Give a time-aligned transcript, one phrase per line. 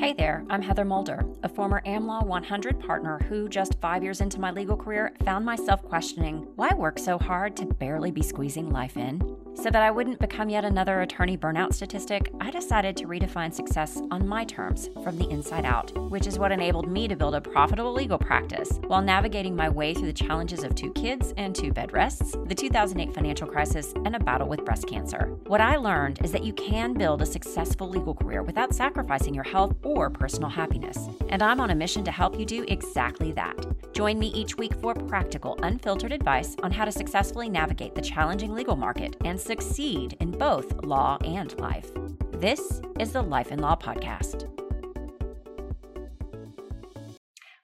[0.00, 4.40] Hey there, I'm Heather Mulder, a former AmLaw 100 partner who, just five years into
[4.40, 8.96] my legal career, found myself questioning why work so hard to barely be squeezing life
[8.96, 9.20] in?
[9.54, 14.00] So that I wouldn't become yet another attorney burnout statistic, I decided to redefine success
[14.10, 17.40] on my terms from the inside out, which is what enabled me to build a
[17.40, 21.72] profitable legal practice while navigating my way through the challenges of two kids and two
[21.72, 25.36] bed rests, the 2008 financial crisis, and a battle with breast cancer.
[25.46, 29.44] What I learned is that you can build a successful legal career without sacrificing your
[29.44, 31.08] health or personal happiness.
[31.28, 33.66] And I'm on a mission to help you do exactly that.
[33.92, 38.54] Join me each week for practical, unfiltered advice on how to successfully navigate the challenging
[38.54, 41.90] legal market and succeed in both law and life.
[42.32, 44.46] This is the Life and Law Podcast.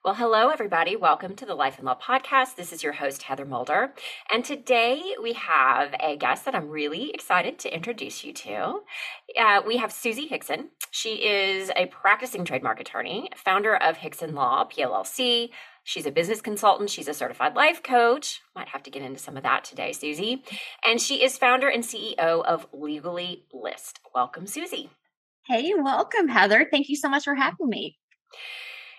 [0.06, 0.94] Well, hello, everybody.
[0.94, 2.54] Welcome to the Life and Law Podcast.
[2.54, 3.92] This is your host, Heather Mulder.
[4.30, 8.82] And today we have a guest that I'm really excited to introduce you to.
[9.36, 10.68] Uh, we have Susie Hickson.
[10.92, 15.50] She is a practicing trademark attorney, founder of Hickson Law, PLLC.
[15.86, 16.90] She's a business consultant.
[16.90, 18.40] She's a certified life coach.
[18.56, 20.42] Might have to get into some of that today, Susie.
[20.84, 24.00] And she is founder and CEO of Legally Blissed.
[24.12, 24.90] Welcome, Susie.
[25.46, 26.66] Hey, welcome, Heather.
[26.68, 27.98] Thank you so much for having me.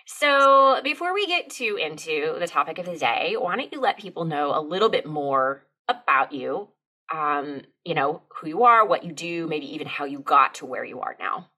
[0.06, 3.98] So, before we get too into the topic of the day, why don't you let
[3.98, 6.68] people know a little bit more about you?
[7.14, 10.66] Um, you know, who you are, what you do, maybe even how you got to
[10.66, 11.50] where you are now.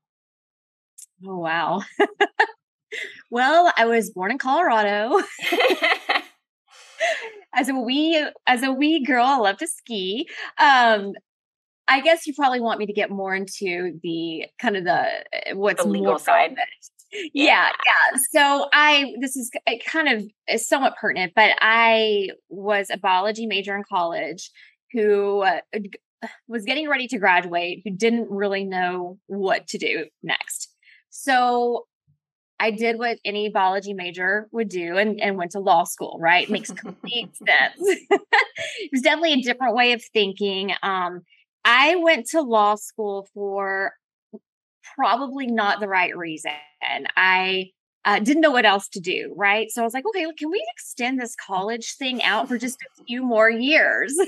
[1.25, 1.83] Oh, wow.
[3.31, 5.21] well, I was born in Colorado.
[7.55, 10.29] as a wee as a wee girl, I love to ski.
[10.59, 11.13] Um,
[11.91, 15.53] I guess you probably want me to get more into the kind of the eh,
[15.55, 16.55] what's the legal side
[17.35, 17.69] yeah.
[17.85, 22.97] yeah so i this is it kind of is somewhat pertinent but i was a
[22.97, 24.51] biology major in college
[24.93, 25.61] who uh,
[26.47, 30.73] was getting ready to graduate who didn't really know what to do next
[31.09, 31.87] so
[32.61, 36.49] I did what any biology major would do and, and went to law school, right?
[36.49, 37.75] Makes complete sense.
[37.81, 40.75] it was definitely a different way of thinking.
[40.83, 41.23] Um,
[41.65, 43.95] I went to law school for
[44.95, 46.53] probably not the right reason.
[47.17, 47.71] I
[48.05, 49.71] uh, didn't know what else to do, right?
[49.71, 53.05] So I was like, okay, can we extend this college thing out for just a
[53.05, 54.15] few more years?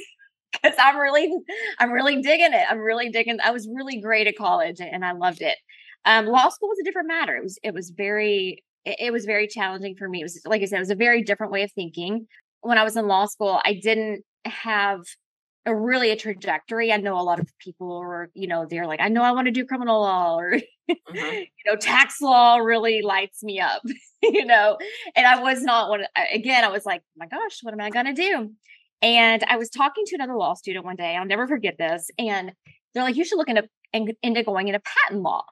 [0.63, 1.33] Because I'm really,
[1.79, 2.67] I'm really digging it.
[2.69, 3.39] I'm really digging.
[3.43, 5.57] I was really great at college, and I loved it.
[6.05, 7.37] Um, law school was a different matter.
[7.37, 10.21] It was, it was very, it, it was very challenging for me.
[10.21, 12.27] It was, like I said, it was a very different way of thinking.
[12.61, 15.01] When I was in law school, I didn't have
[15.65, 16.93] a really a trajectory.
[16.93, 19.47] I know a lot of people are, you know, they're like, I know I want
[19.47, 20.59] to do criminal law or,
[20.91, 21.17] mm-hmm.
[21.17, 23.83] you know, tax law really lights me up,
[24.23, 24.77] you know,
[25.15, 26.05] and I was not one.
[26.33, 28.51] Again, I was like, oh my gosh, what am I going to do?
[29.03, 31.17] And I was talking to another law student one day.
[31.17, 32.09] I'll never forget this.
[32.19, 32.53] And
[32.95, 35.45] they're like, you should look into, into going into patent law.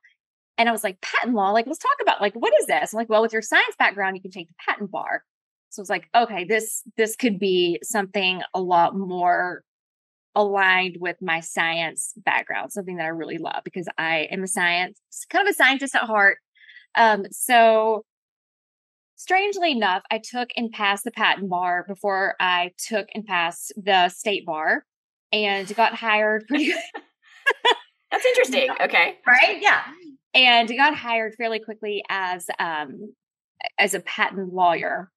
[0.60, 1.53] And I was like, patent law?
[1.53, 2.93] Like, let's talk about like, what is this?
[2.93, 5.25] I'm like, well, with your science background, you can take the patent bar.
[5.71, 9.62] So I was like, okay, this this could be something a lot more
[10.34, 15.00] aligned with my science background, something that I really love because I am a science,
[15.31, 16.37] kind of a scientist at heart.
[16.94, 18.04] Um, so
[19.16, 24.10] strangely enough, I took and passed the patent bar before I took and passed the
[24.10, 24.84] state bar
[25.32, 26.75] and got hired pretty
[28.10, 28.69] That's interesting.
[28.82, 29.19] Okay.
[29.26, 29.59] Right?
[29.62, 29.81] Yeah.
[30.32, 33.14] And got hired fairly quickly as um
[33.78, 35.10] as a patent lawyer.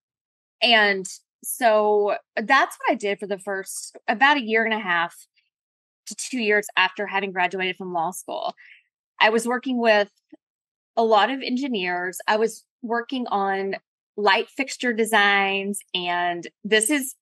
[0.62, 1.06] And
[1.44, 5.14] so that's what I did for the first about a year and a half
[6.06, 8.54] to two years after having graduated from law school.
[9.20, 10.10] I was working with
[10.96, 12.18] a lot of engineers.
[12.28, 13.76] I was working on
[14.16, 17.14] light fixture designs, and this is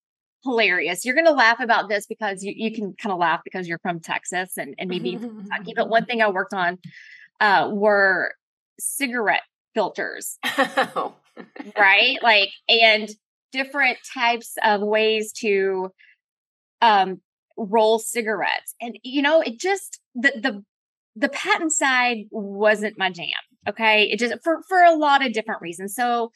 [0.44, 1.04] hilarious.
[1.04, 3.78] You're going to laugh about this because you, you can kind of laugh because you're
[3.78, 5.72] from Texas and, and maybe Kentucky.
[5.74, 6.78] But one thing I worked on
[7.42, 8.32] uh, were
[8.80, 9.42] cigarette
[9.74, 10.38] filters.
[10.94, 11.14] Oh.
[11.78, 12.18] right?
[12.22, 13.08] Like, and
[13.52, 15.90] different types of ways to
[16.82, 17.22] um,
[17.56, 18.74] roll cigarettes.
[18.82, 20.62] And you know, it just the the
[21.16, 23.28] the patent side wasn't my jam.
[23.66, 24.10] Okay.
[24.10, 25.94] It just for for a lot of different reasons.
[25.94, 26.32] So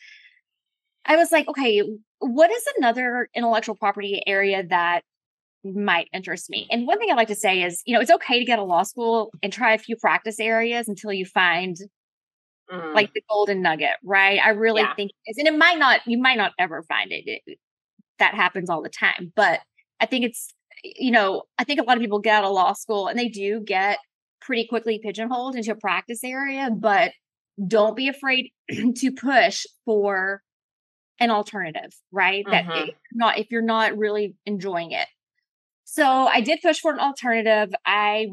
[1.05, 1.83] I was like, okay,
[2.21, 5.03] what is another intellectual property area that
[5.75, 6.67] might interest me?
[6.71, 8.65] And one thing I'd like to say is, you know, it's okay to get a
[8.65, 11.77] law school and try a few practice areas until you find
[12.71, 12.95] mm.
[12.95, 14.41] like the golden nugget, right?
[14.45, 14.95] I really yeah.
[14.95, 15.39] think it is.
[15.39, 17.25] And it might not, you might not ever find it.
[17.27, 17.59] it.
[18.19, 19.33] That happens all the time.
[19.35, 19.61] But
[20.01, 22.73] I think it's, you know, I think a lot of people get out of law
[22.73, 23.99] school and they do get
[24.41, 27.13] pretty quickly pigeonholed into a practice area, but
[27.67, 30.43] don't be afraid to push for
[31.19, 32.45] an alternative, right?
[32.45, 32.69] Mm-hmm.
[32.69, 35.09] That if not if you're not really enjoying it.
[35.89, 37.73] So I did push for an alternative.
[37.87, 38.27] I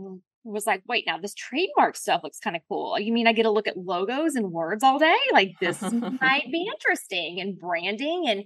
[0.44, 3.00] was like, wait, now this trademark stuff looks kind of cool.
[3.00, 5.15] You mean I get to look at logos and words all day?
[5.31, 5.79] Like this
[6.21, 8.45] might be interesting and branding and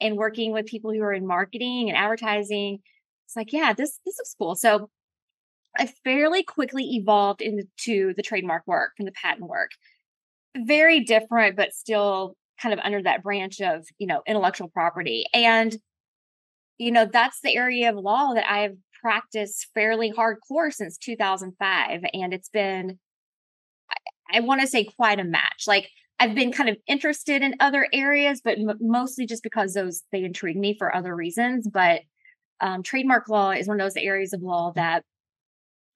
[0.00, 2.80] and working with people who are in marketing and advertising.
[3.26, 4.56] It's like, yeah, this this looks cool.
[4.56, 4.90] So
[5.78, 9.70] I fairly quickly evolved into the trademark work and the patent work.
[10.56, 15.26] Very different, but still kind of under that branch of, you know, intellectual property.
[15.32, 15.76] And,
[16.78, 22.04] you know, that's the area of law that I've practiced fairly hardcore since 2005.
[22.14, 22.98] And it's been,
[23.90, 25.64] I, I want to say quite a match.
[25.66, 25.90] Like
[26.20, 30.24] I've been kind of interested in other areas, but m- mostly just because those, they
[30.24, 31.68] intrigue me for other reasons.
[31.68, 32.02] But
[32.60, 35.04] um, trademark law is one of those areas of law that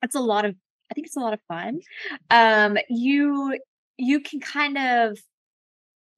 [0.02, 0.54] it's a lot of,
[0.90, 1.80] I think it's a lot of fun.
[2.30, 3.58] Um, you,
[3.96, 5.18] you can kind of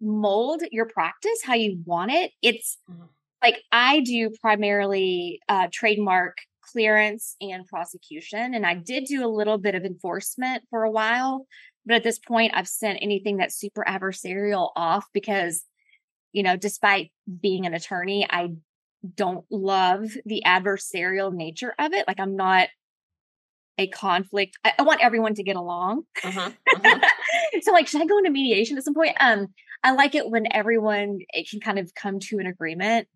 [0.00, 2.32] mold your practice how you want it.
[2.42, 3.04] It's mm-hmm.
[3.44, 9.58] Like I do primarily uh, trademark clearance and prosecution, and I did do a little
[9.58, 11.46] bit of enforcement for a while.
[11.84, 15.62] But at this point, I've sent anything that's super adversarial off because,
[16.32, 17.12] you know, despite
[17.42, 18.54] being an attorney, I
[19.14, 22.08] don't love the adversarial nature of it.
[22.08, 22.68] Like, I'm not
[23.76, 24.56] a conflict.
[24.64, 26.04] I, I want everyone to get along.
[26.24, 27.08] Uh-huh, uh-huh.
[27.60, 29.16] so, like, should I go into mediation at some point?
[29.20, 29.48] Um,
[29.82, 33.06] I like it when everyone it can kind of come to an agreement,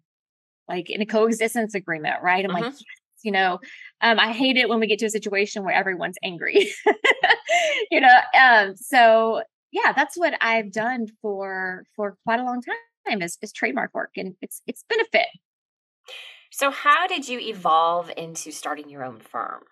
[0.69, 2.45] like in a coexistence agreement, right?
[2.45, 2.71] I'm like, mm-hmm.
[2.71, 3.59] yes, you know,
[4.01, 6.69] um, I hate it when we get to a situation where everyone's angry,
[7.91, 8.19] you know.
[8.39, 9.43] Um, so
[9.73, 14.11] yeah, that's what I've done for for quite a long time is, is trademark work,
[14.17, 15.29] and it's it's been a fit.
[16.51, 19.63] So, how did you evolve into starting your own firm?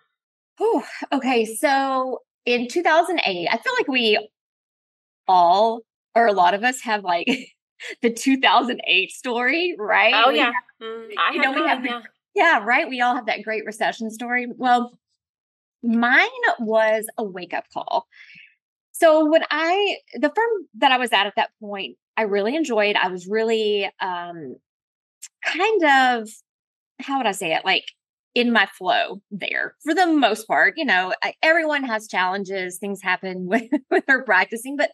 [0.61, 1.45] Oh, okay.
[1.45, 4.29] So in 2008, I feel like we
[5.29, 5.83] all
[6.15, 7.27] or a lot of us have like
[8.03, 10.15] the 2008 story, right?
[10.15, 12.03] Oh we yeah, have, mm, I you know we have yeah.
[12.35, 12.89] yeah, right.
[12.89, 14.47] We all have that great recession story.
[14.57, 14.97] Well,
[15.83, 16.29] mine
[16.59, 18.07] was a wake up call.
[18.93, 22.97] So when I the firm that I was at at that point, I really enjoyed.
[22.97, 24.57] I was really um
[25.45, 26.29] kind of
[27.01, 27.65] how would I say it?
[27.65, 27.85] Like
[28.35, 30.75] in my flow there for the most part.
[30.77, 34.93] You know, I, everyone has challenges, things happen with, with their practicing, but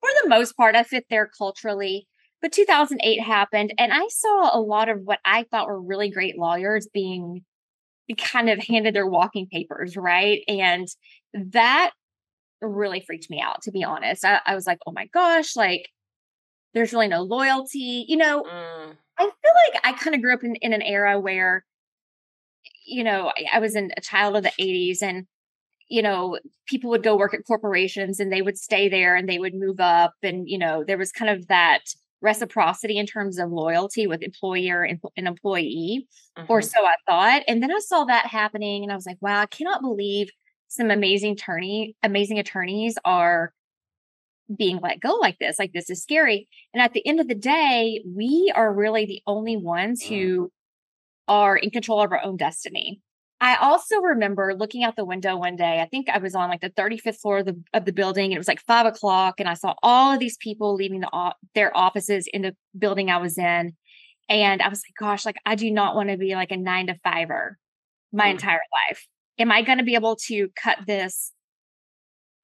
[0.00, 2.06] for the most part, I fit there culturally.
[2.42, 6.36] But 2008 happened, and I saw a lot of what I thought were really great
[6.36, 7.44] lawyers being
[8.18, 10.42] kind of handed their walking papers, right?
[10.48, 10.88] And
[11.32, 11.92] that
[12.60, 14.24] really freaked me out, to be honest.
[14.24, 15.88] I, I was like, oh my gosh, like
[16.74, 18.04] there's really no loyalty.
[18.08, 18.96] You know, mm.
[19.18, 21.64] I feel like I kind of grew up in, in an era where,
[22.84, 25.26] you know, I, I was in a child of the 80s and
[25.88, 29.38] you know, people would go work at corporations and they would stay there and they
[29.38, 30.14] would move up.
[30.22, 31.82] And, you know, there was kind of that
[32.22, 36.06] reciprocity in terms of loyalty with employer and, and employee,
[36.38, 36.46] mm-hmm.
[36.50, 37.42] or so I thought.
[37.48, 40.30] And then I saw that happening and I was like, wow, I cannot believe
[40.68, 43.52] some amazing attorney, amazing attorneys are
[44.56, 45.58] being let go like this.
[45.58, 46.48] Like this is scary.
[46.72, 50.08] And at the end of the day, we are really the only ones mm.
[50.08, 50.52] who
[51.28, 53.00] are in control of our own destiny.
[53.42, 55.80] I also remember looking out the window one day.
[55.80, 58.26] I think I was on like the 35th floor of the, of the building.
[58.26, 61.34] And it was like five o'clock, and I saw all of these people leaving the
[61.52, 63.72] their offices in the building I was in.
[64.28, 66.86] And I was like, gosh, like I do not want to be like a nine
[66.86, 67.58] to fiver
[68.12, 68.30] my mm.
[68.30, 69.08] entire life.
[69.40, 71.32] Am I going to be able to cut this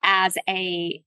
[0.02, 1.00] as a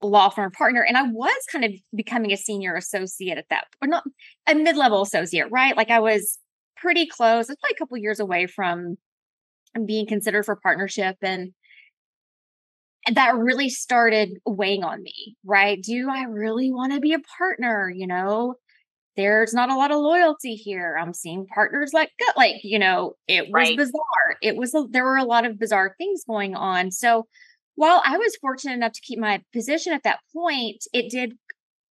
[0.00, 0.84] law firm partner?
[0.86, 4.04] And I was kind of becoming a senior associate at that, or not
[4.46, 5.76] a mid level associate, right?
[5.76, 6.38] Like I was
[6.76, 7.40] pretty close.
[7.40, 8.96] It's was probably a couple years away from
[9.86, 11.52] being considered for partnership and
[13.12, 15.82] that really started weighing on me, right?
[15.82, 17.92] Do I really want to be a partner?
[17.94, 18.54] You know,
[19.16, 20.96] there's not a lot of loyalty here.
[21.00, 23.76] I'm seeing partners like like, you know, it was right.
[23.76, 24.36] bizarre.
[24.42, 26.90] It was a, there were a lot of bizarre things going on.
[26.90, 27.26] So
[27.74, 31.34] while I was fortunate enough to keep my position at that point, it did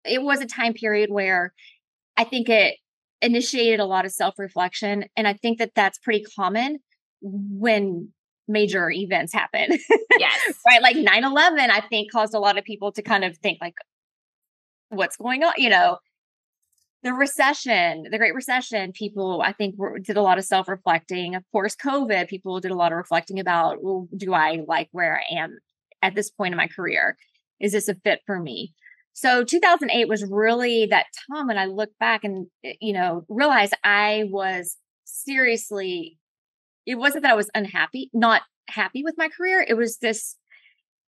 [0.05, 1.53] it was a time period where
[2.17, 2.77] I think it
[3.23, 6.79] initiated a lot of self-reflection and I think that that's pretty common
[7.25, 8.13] when
[8.47, 9.79] major events happen.
[10.17, 10.55] Yes.
[10.65, 10.81] right.
[10.81, 13.75] Like 9 11, I think caused a lot of people to kind of think, like,
[14.91, 15.55] what's going on?
[15.57, 15.99] You know,
[17.03, 21.35] the recession, the Great Recession, people, I think, were, did a lot of self reflecting.
[21.35, 25.21] Of course, COVID, people did a lot of reflecting about, well, do I like where
[25.21, 25.59] I am
[26.01, 27.17] at this point in my career?
[27.59, 28.73] Is this a fit for me?
[29.15, 33.71] So 2008 was really that time when I look back and, eh, you know, realize
[33.83, 36.19] I was seriously
[36.87, 39.65] it wasn't that I was unhappy, not happy with my career.
[39.67, 40.37] It was this,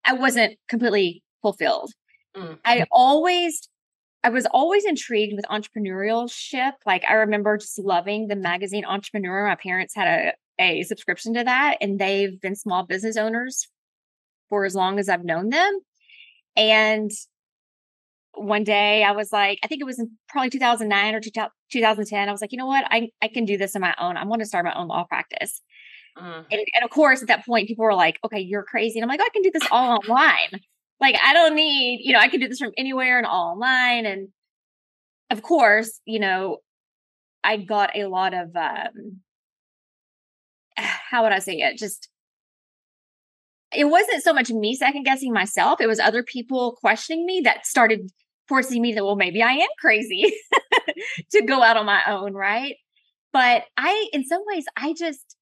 [0.03, 1.91] I wasn't completely fulfilled.
[2.35, 2.55] Mm-hmm.
[2.63, 3.67] I always,
[4.23, 6.73] I was always intrigued with entrepreneurship.
[6.85, 9.47] Like I remember just loving the magazine Entrepreneur.
[9.47, 13.67] My parents had a, a subscription to that and they've been small business owners
[14.49, 15.79] for as long as I've known them.
[16.55, 17.11] And
[18.35, 22.29] one day I was like, I think it was in probably 2009 or 2010.
[22.29, 22.85] I was like, you know what?
[22.89, 24.17] I, I can do this on my own.
[24.17, 25.61] I'm going to start my own law practice.
[26.17, 26.45] Mm.
[26.51, 28.99] And, and, of course, at that point, people were like, okay, you're crazy.
[28.99, 30.61] And I'm like, oh, I can do this all online.
[31.01, 34.05] Like, I don't need, you know, I can do this from anywhere and all online.
[34.05, 34.29] And
[35.29, 36.59] of course, you know,
[37.43, 39.19] I got a lot of, um,
[40.77, 41.77] how would I say it?
[41.77, 42.09] Just,
[43.73, 45.81] it wasn't so much me second guessing myself.
[45.81, 48.09] It was other people questioning me that started
[48.47, 50.33] forcing me to, well, maybe I am crazy
[51.31, 52.33] to go out on my own.
[52.33, 52.75] Right.
[53.33, 55.35] But I, in some ways, I just,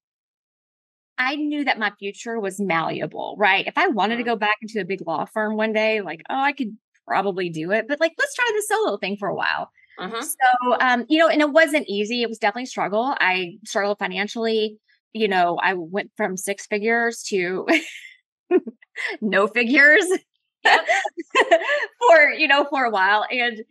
[1.18, 3.68] I knew that my future was malleable, right?
[3.68, 4.32] If I wanted to mm-hmm.
[4.32, 7.72] go back into a big law firm one day, like, oh, I could probably do
[7.72, 9.70] it, but like, let's try the solo thing for a while.
[10.00, 10.22] Uh-huh.
[10.22, 12.24] So, um, you know, and it wasn't easy.
[12.24, 13.16] It was definitely a struggle.
[13.20, 14.78] I struggled financially.
[15.14, 17.68] You know, I went from six figures to
[19.22, 20.06] no figures
[22.08, 23.26] for, you know, for a while.
[23.30, 23.62] And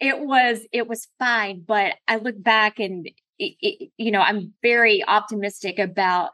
[0.00, 1.64] it was, it was fine.
[1.66, 6.30] But I look back and, it, it, you know, I'm very optimistic about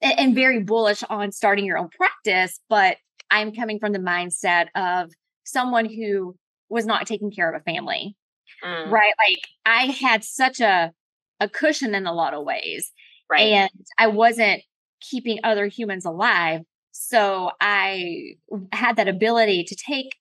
[0.00, 2.96] and very bullish on starting your own practice, but
[3.30, 5.10] I'm coming from the mindset of
[5.44, 6.36] someone who
[6.68, 8.16] was not taking care of a family.
[8.64, 8.90] Mm.
[8.90, 9.12] Right?
[9.18, 10.92] Like I had such a
[11.40, 12.92] a cushion in a lot of ways.
[13.30, 13.52] Right.
[13.52, 14.62] And I wasn't
[15.00, 16.62] keeping other humans alive.
[17.00, 18.34] So I
[18.72, 20.16] had that ability to take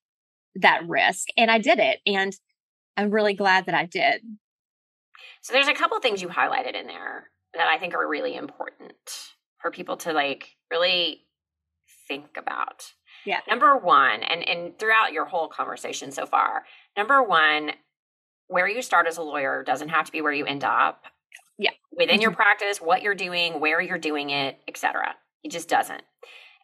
[0.55, 1.99] that risk and I did it.
[2.05, 2.33] And
[2.95, 4.21] I'm really glad that I did.
[5.41, 8.93] So there's a couple things you highlighted in there that I think are really important
[9.59, 11.23] for people to like really
[12.07, 12.91] think about.
[13.25, 13.39] Yeah.
[13.49, 16.63] Number one, and and throughout your whole conversation so far,
[16.95, 17.71] number one,
[18.47, 21.03] where you start as a lawyer doesn't have to be where you end up.
[21.57, 21.71] Yeah.
[21.91, 22.21] Within mm-hmm.
[22.21, 25.15] your practice, what you're doing, where you're doing it, etc.
[25.43, 26.03] It just doesn't.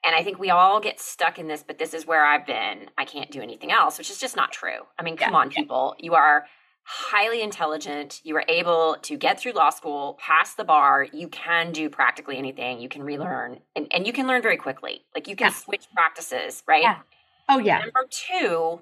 [0.05, 2.89] And I think we all get stuck in this, but this is where I've been.
[2.98, 4.81] I can't do anything else, which is just not true.
[5.00, 5.39] I mean, come yeah.
[5.39, 5.95] on, people.
[5.98, 6.45] You are
[6.83, 8.19] highly intelligent.
[8.24, 11.07] You were able to get through law school, pass the bar.
[11.12, 12.79] You can do practically anything.
[12.79, 15.05] You can relearn and, and you can learn very quickly.
[15.15, 15.53] Like you can yeah.
[15.53, 16.83] switch practices, right?
[16.83, 17.00] Yeah.
[17.50, 17.79] Oh, yeah.
[17.79, 18.81] Number two,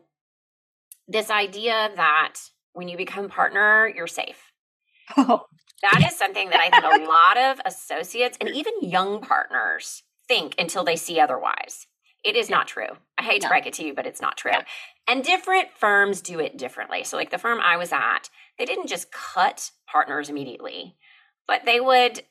[1.07, 2.35] this idea that
[2.73, 4.51] when you become partner, you're safe.
[5.17, 5.45] Oh.
[5.81, 10.55] That is something that I think a lot of associates and even young partners think
[10.57, 11.87] until they see otherwise.
[12.23, 12.57] It is yeah.
[12.57, 12.97] not true.
[13.17, 13.47] I hate no.
[13.47, 14.51] to break it to you, but it's not true.
[14.53, 14.63] Yeah.
[15.07, 17.03] And different firms do it differently.
[17.03, 20.95] So, like the firm I was at, they didn't just cut partners immediately,
[21.47, 22.21] but they would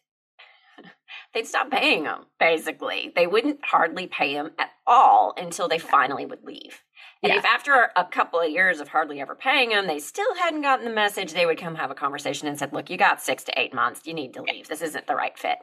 [1.35, 6.25] they'd stop paying them basically they wouldn't hardly pay them at all until they finally
[6.25, 6.83] would leave
[7.23, 7.39] and yeah.
[7.39, 10.87] if after a couple of years of hardly ever paying them they still hadn't gotten
[10.87, 13.61] the message they would come have a conversation and said look you got six to
[13.61, 15.59] eight months you need to leave this isn't the right fit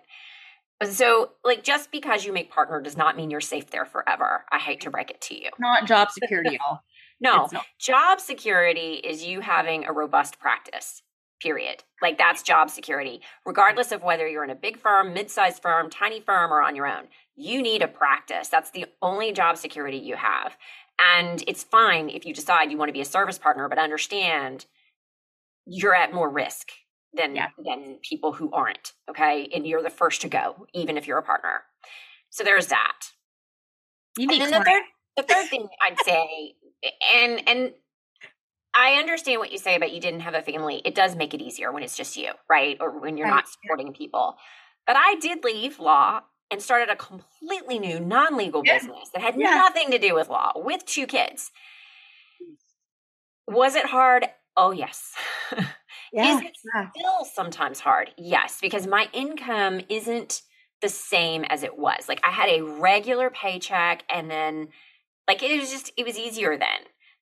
[0.85, 4.45] so, like, just because you make partner does not mean you're safe there forever.
[4.51, 5.49] I hate to break it to you.
[5.59, 6.83] Not job security at all.
[7.19, 11.01] no, job security is you having a robust practice.
[11.41, 11.83] Period.
[12.01, 16.19] Like that's job security, regardless of whether you're in a big firm, mid-sized firm, tiny
[16.19, 17.05] firm, or on your own.
[17.35, 18.47] You need a practice.
[18.47, 20.57] That's the only job security you have.
[20.99, 24.65] And it's fine if you decide you want to be a service partner, but understand
[25.67, 26.71] you're at more risk
[27.13, 27.47] than yeah.
[27.63, 28.93] than people who aren't.
[29.09, 31.63] Okay, and you're the first to go, even if you're a partner.
[32.29, 32.97] So there's that.
[34.17, 34.83] You and then the third,
[35.15, 36.55] the third thing I'd say,
[37.15, 37.73] and and
[38.75, 40.81] I understand what you say about you didn't have a family.
[40.85, 42.77] It does make it easier when it's just you, right?
[42.79, 43.35] Or when you're right.
[43.35, 44.35] not supporting people.
[44.85, 46.21] But I did leave law
[46.51, 48.77] and started a completely new non-legal yeah.
[48.77, 49.49] business that had yeah.
[49.49, 51.51] nothing to do with law with two kids.
[53.47, 54.27] Was it hard?
[54.55, 55.13] Oh yes.
[56.13, 56.37] Yeah.
[56.37, 58.11] Is it still sometimes hard?
[58.17, 60.41] Yes, because my income isn't
[60.81, 62.07] the same as it was.
[62.07, 64.69] Like I had a regular paycheck and then
[65.27, 66.79] like it was just it was easier then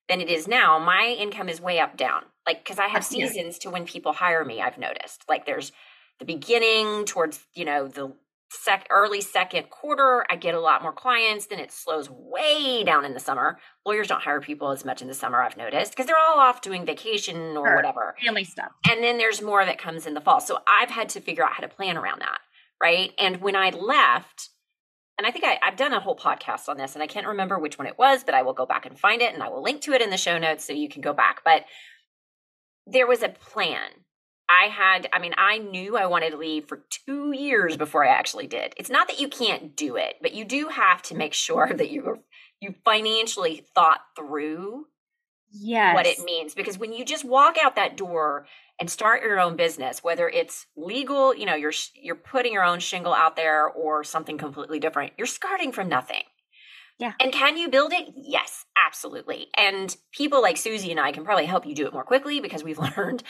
[0.08, 0.78] than it is now.
[0.78, 2.22] My income is way up down.
[2.46, 5.24] Like cuz I have seasons to when people hire me, I've noticed.
[5.28, 5.72] Like there's
[6.18, 8.14] the beginning towards, you know, the
[8.50, 13.04] sec early second quarter i get a lot more clients then it slows way down
[13.04, 13.58] in the summer.
[13.84, 16.60] Lawyers don't hire people as much in the summer i've noticed because they're all off
[16.60, 17.76] doing vacation or sure.
[17.76, 18.14] whatever.
[18.24, 18.72] Family stuff.
[18.88, 20.40] And then there's more that comes in the fall.
[20.40, 22.38] So i've had to figure out how to plan around that
[22.82, 23.12] right?
[23.18, 24.50] And when i left
[25.18, 27.58] and i think I, i've done a whole podcast on this and i can't remember
[27.58, 29.62] which one it was but i will go back and find it and i will
[29.62, 31.40] link to it in the show notes so you can go back.
[31.44, 31.64] But
[32.86, 33.90] there was a plan
[34.48, 38.08] I had, I mean, I knew I wanted to leave for two years before I
[38.08, 38.74] actually did.
[38.76, 41.90] It's not that you can't do it, but you do have to make sure that
[41.90, 42.22] you
[42.60, 44.86] you financially thought through
[45.50, 45.94] yes.
[45.94, 46.54] what it means.
[46.54, 48.46] Because when you just walk out that door
[48.78, 52.78] and start your own business, whether it's legal, you know, you're you're putting your own
[52.78, 56.22] shingle out there or something completely different, you're starting from nothing.
[56.98, 57.12] Yeah.
[57.20, 58.08] And can you build it?
[58.16, 59.48] Yes, absolutely.
[59.56, 62.64] And people like Susie and I can probably help you do it more quickly because
[62.64, 63.22] we've learned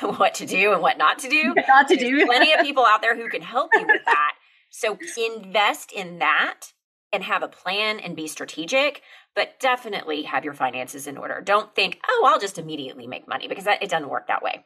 [0.00, 1.54] what to do and what not to do.
[1.68, 2.24] Not to do.
[2.26, 4.32] plenty of people out there who can help you with that.
[4.70, 6.72] So invest in that
[7.12, 9.02] and have a plan and be strategic,
[9.34, 11.42] but definitely have your finances in order.
[11.44, 14.64] Don't think, oh, I'll just immediately make money because that, it doesn't work that way.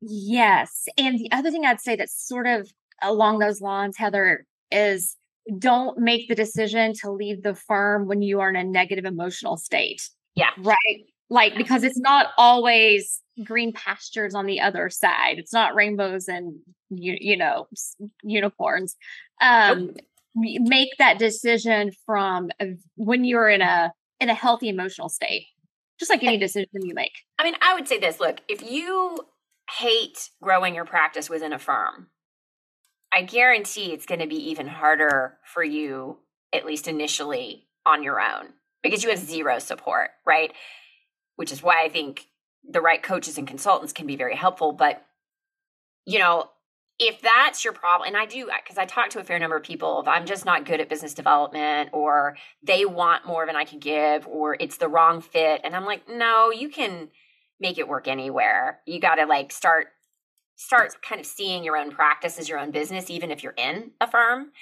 [0.00, 0.84] Yes.
[0.96, 2.72] And the other thing I'd say that's sort of
[3.02, 5.16] along those lines, Heather, is
[5.58, 9.56] don't make the decision to leave the firm when you are in a negative emotional
[9.56, 10.08] state.
[10.34, 10.50] Yeah.
[10.58, 11.04] Right.
[11.30, 15.38] Like, because it's not always green pastures on the other side.
[15.38, 17.66] It's not rainbows and, you, you know,
[18.22, 18.96] unicorns.
[19.40, 19.96] Um, nope.
[20.34, 22.50] Make that decision from
[22.96, 25.46] when you're in a, in a healthy emotional state,
[25.98, 27.12] just like any decision you make.
[27.38, 29.18] I mean, I would say this look, if you
[29.78, 32.08] hate growing your practice within a firm,
[33.12, 36.18] I guarantee it's going to be even harder for you,
[36.52, 40.52] at least initially, on your own because you have zero support, right?
[41.36, 42.26] Which is why I think
[42.68, 44.72] the right coaches and consultants can be very helpful.
[44.72, 45.04] But,
[46.04, 46.50] you know,
[46.98, 49.62] if that's your problem, and I do, because I talk to a fair number of
[49.62, 53.64] people, if I'm just not good at business development or they want more than I
[53.64, 57.08] can give or it's the wrong fit, and I'm like, no, you can
[57.58, 58.80] make it work anywhere.
[58.86, 59.88] You got to like start
[60.56, 63.92] start kind of seeing your own practice as your own business, even if you're in
[64.00, 64.52] a firm.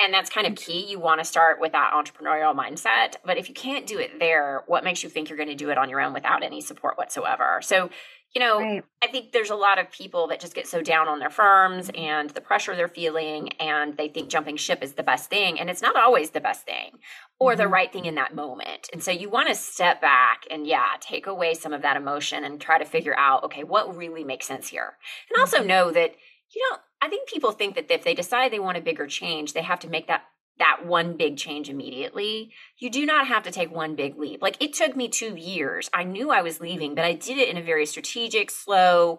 [0.00, 0.70] And that's kind of mm-hmm.
[0.70, 0.90] key.
[0.90, 3.16] You want to start with that entrepreneurial mindset.
[3.24, 5.70] But if you can't do it there, what makes you think you're going to do
[5.70, 7.60] it on your own without any support whatsoever?
[7.62, 7.90] So
[8.34, 8.84] you know, right.
[9.02, 11.90] I think there's a lot of people that just get so down on their firms
[11.94, 15.60] and the pressure they're feeling, and they think jumping ship is the best thing.
[15.60, 16.92] And it's not always the best thing
[17.38, 17.60] or mm-hmm.
[17.60, 18.88] the right thing in that moment.
[18.92, 22.44] And so you want to step back and, yeah, take away some of that emotion
[22.44, 24.94] and try to figure out, okay, what really makes sense here?
[25.30, 25.68] And also mm-hmm.
[25.68, 26.14] know that
[26.54, 29.52] you don't, I think people think that if they decide they want a bigger change,
[29.52, 30.22] they have to make that
[30.58, 32.52] that one big change immediately.
[32.78, 34.42] You do not have to take one big leap.
[34.42, 35.90] Like it took me two years.
[35.92, 39.18] I knew I was leaving, but I did it in a very strategic, slow,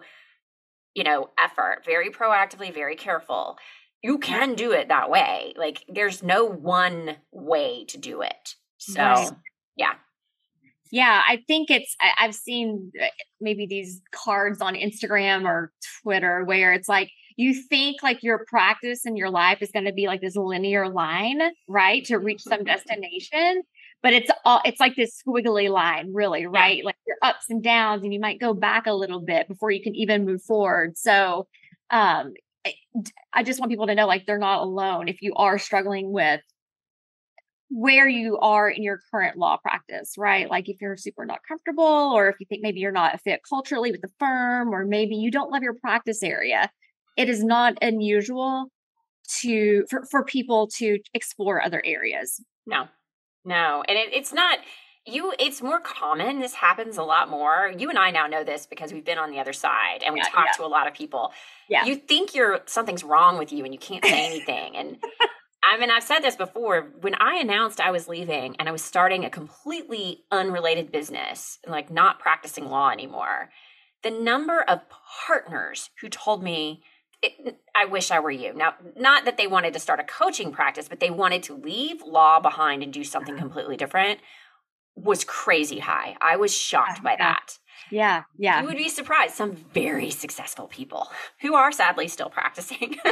[0.94, 3.58] you know, effort, very proactively, very careful.
[4.04, 5.54] You can do it that way.
[5.58, 8.56] Like there's no one way to do it.
[8.78, 9.32] So, right.
[9.76, 9.94] yeah.
[10.92, 13.08] Yeah, I think it's, I, I've seen uh,
[13.42, 15.72] maybe these cards on Instagram or
[16.04, 19.94] Twitter where it's like, you think like your practice and your life is going to
[19.94, 22.06] be like this linear line, right?
[22.06, 22.66] To reach some mm-hmm.
[22.66, 23.64] destination.
[24.02, 26.80] But it's all it's like this squiggly line, really, right?
[26.80, 26.86] Yeah.
[26.86, 29.82] Like your ups and downs, and you might go back a little bit before you
[29.82, 30.98] can even move forward.
[30.98, 31.48] So
[31.90, 32.34] um
[33.34, 36.42] I just want people to know like they're not alone if you are struggling with
[37.70, 40.50] where you are in your current law practice, right?
[40.50, 43.42] Like if you're super not comfortable, or if you think maybe you're not a fit
[43.48, 46.70] culturally with the firm, or maybe you don't love your practice area
[47.18, 48.68] it is not unusual
[49.42, 52.88] to for, for people to explore other areas no
[53.46, 54.60] no and it, it's not
[55.06, 58.66] you it's more common this happens a lot more you and i now know this
[58.66, 60.52] because we've been on the other side and we yeah, talk yeah.
[60.58, 61.32] to a lot of people
[61.70, 64.98] yeah you think you're something's wrong with you and you can't say anything and
[65.64, 66.92] I mean, I've said this before.
[67.00, 71.90] When I announced I was leaving and I was starting a completely unrelated business, like
[71.90, 73.50] not practicing law anymore,
[74.04, 74.82] the number of
[75.26, 76.84] partners who told me,
[77.24, 78.54] it, I wish I were you.
[78.54, 82.04] Now, not that they wanted to start a coaching practice, but they wanted to leave
[82.04, 83.44] law behind and do something uh-huh.
[83.44, 84.20] completely different
[84.96, 86.16] was crazy high.
[86.22, 87.58] I was shocked uh, by that.
[87.90, 88.62] Yeah, yeah.
[88.62, 89.34] You would be surprised.
[89.34, 91.10] Some very successful people
[91.42, 92.96] who are sadly still practicing.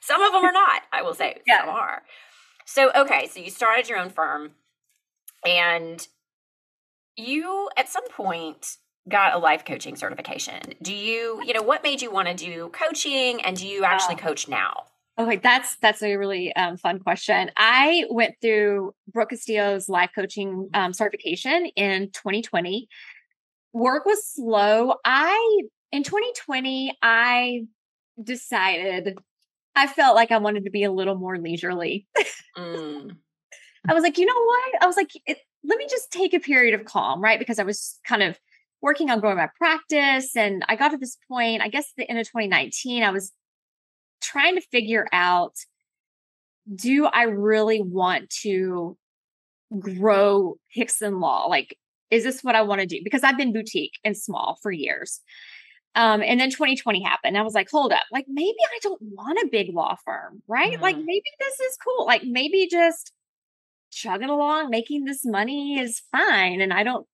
[0.00, 1.40] some of them are not, I will say.
[1.46, 1.62] Yeah.
[1.62, 2.02] Some are.
[2.64, 4.52] So, okay, so you started your own firm
[5.44, 6.06] and
[7.16, 8.76] you at some point
[9.08, 10.60] got a life coaching certification.
[10.82, 14.16] Do you, you know, what made you want to do coaching and do you actually
[14.16, 14.84] coach now?
[15.18, 17.50] Okay, that's that's a really um, fun question.
[17.56, 22.86] I went through Brooke Castillo's life coaching um, certification in 2020.
[23.72, 24.94] Work was slow.
[25.04, 27.62] I in 2020 I
[28.22, 29.16] decided
[29.74, 32.06] I felt like I wanted to be a little more leisurely.
[32.56, 33.16] mm.
[33.88, 34.82] I was like, you know what?
[34.82, 37.38] I was like, it, let me just take a period of calm, right?
[37.38, 38.38] Because I was kind of
[38.82, 40.36] working on growing my practice.
[40.36, 43.32] And I got to this point, I guess the end of 2019, I was
[44.22, 45.54] trying to figure out
[46.74, 48.96] do I really want to
[49.78, 51.46] grow Hickson Law?
[51.46, 51.76] Like,
[52.10, 53.00] is this what I want to do?
[53.02, 55.20] Because I've been boutique and small for years.
[55.94, 57.38] Um, and then 2020 happened.
[57.38, 60.74] I was like, hold up, like maybe I don't want a big law firm, right?
[60.74, 60.82] Mm-hmm.
[60.82, 62.04] Like maybe this is cool.
[62.04, 63.12] Like maybe just
[63.90, 66.60] chugging along, making this money is fine.
[66.60, 67.06] And I don't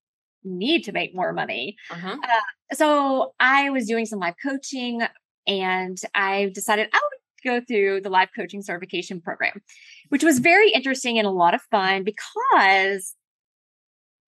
[0.44, 1.76] need to make more money.
[1.90, 2.16] Uh-huh.
[2.22, 5.02] Uh, so I was doing some live coaching
[5.46, 9.60] and I decided I would go through the life coaching certification program,
[10.08, 13.14] which was very interesting and a lot of fun because,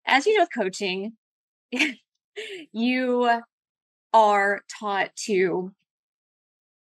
[0.05, 1.13] as you know, with coaching,
[2.71, 3.41] you
[4.13, 5.71] are taught to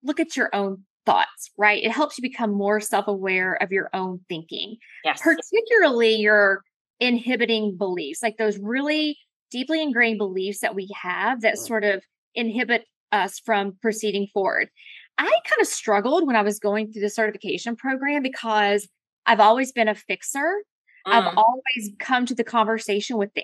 [0.04, 1.84] look at your own thoughts, right?
[1.84, 5.22] It helps you become more self aware of your own thinking, yes.
[5.22, 6.64] particularly your
[7.00, 9.18] inhibiting beliefs, like those really
[9.52, 11.68] deeply ingrained beliefs that we have that mm.
[11.68, 12.04] sort of
[12.36, 14.70] inhibit us from proceeding forward.
[15.18, 18.88] I kind of struggled when I was going through the certification program because
[19.26, 20.64] I've always been a fixer.
[21.08, 21.14] Mm.
[21.14, 23.44] I've always come to the conversation with the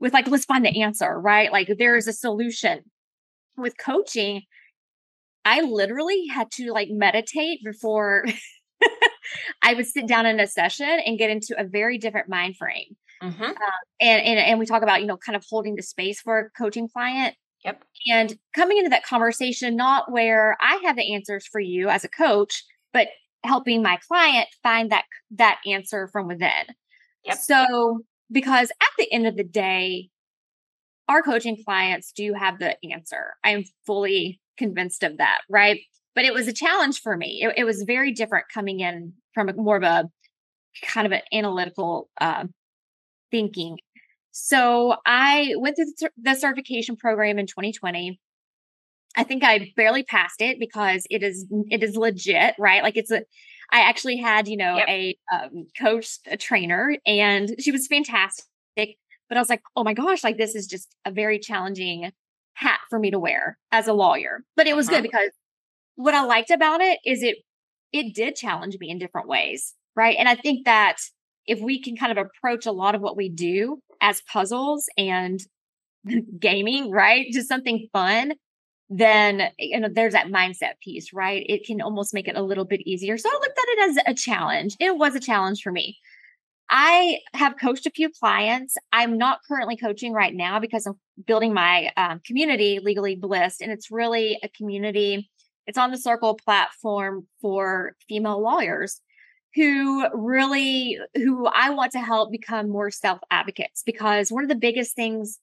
[0.00, 1.52] with like let's find the answer, right?
[1.52, 2.80] Like there is a solution.
[3.56, 4.42] With coaching,
[5.44, 8.24] I literally had to like meditate before
[9.62, 12.96] I would sit down in a session and get into a very different mind frame.
[13.22, 13.42] Mm-hmm.
[13.42, 13.56] Um,
[14.00, 16.50] and, and and we talk about you know kind of holding the space for a
[16.50, 17.36] coaching client.
[17.64, 17.84] Yep.
[18.10, 22.08] And coming into that conversation, not where I have the answers for you as a
[22.08, 23.08] coach, but
[23.44, 26.74] helping my client find that that answer from within.
[27.24, 27.38] Yep.
[27.38, 28.00] So
[28.32, 30.08] because at the end of the day,
[31.08, 33.34] our coaching clients do have the answer.
[33.44, 35.80] I am fully convinced of that, right?
[36.14, 37.40] But it was a challenge for me.
[37.42, 40.10] It, it was very different coming in from a, more of a
[40.82, 42.44] kind of an analytical uh,
[43.30, 43.78] thinking.
[44.30, 48.18] So I went through the certification program in 2020.
[49.14, 52.82] I think I barely passed it because it is it is legit, right?
[52.82, 53.24] Like it's a
[53.70, 54.88] I actually had, you know, yep.
[54.88, 58.46] a um, coach, a trainer, and she was fantastic.
[58.76, 62.10] But I was like, oh my gosh, like this is just a very challenging
[62.54, 64.44] hat for me to wear as a lawyer.
[64.56, 64.98] But it was uh-huh.
[64.98, 65.30] good because
[65.96, 67.38] what I liked about it is it
[67.92, 70.16] it did challenge me in different ways, right?
[70.18, 70.96] And I think that
[71.46, 75.40] if we can kind of approach a lot of what we do as puzzles and
[76.38, 77.26] gaming, right?
[77.32, 78.32] Just something fun,
[78.88, 81.44] then you know there's that mindset piece, right?
[81.48, 83.16] It can almost make it a little bit easier.
[83.18, 84.76] So I looked at it as a challenge.
[84.80, 85.98] It was a challenge for me.
[86.74, 88.76] I have coached a few clients.
[88.92, 90.94] I'm not currently coaching right now because I'm
[91.26, 95.30] building my um, community, Legally Blissed, and it's really a community.
[95.66, 99.00] It's on the Circle platform for female lawyers
[99.54, 104.54] who really who I want to help become more self advocates because one of the
[104.54, 105.38] biggest things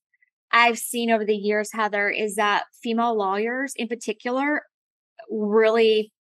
[0.51, 4.63] I've seen over the years, Heather, is that female lawyers in particular
[5.29, 6.11] really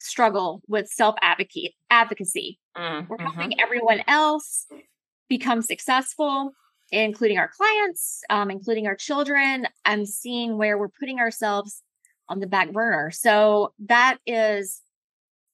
[0.00, 2.58] struggle with self advocate advocacy.
[2.76, 3.60] Mm, We're helping mm-hmm.
[3.60, 4.66] everyone else
[5.28, 6.52] become successful,
[6.90, 9.66] including our clients, um, including our children.
[9.84, 11.82] I'm seeing where we're putting ourselves
[12.28, 13.10] on the back burner.
[13.10, 14.82] So that is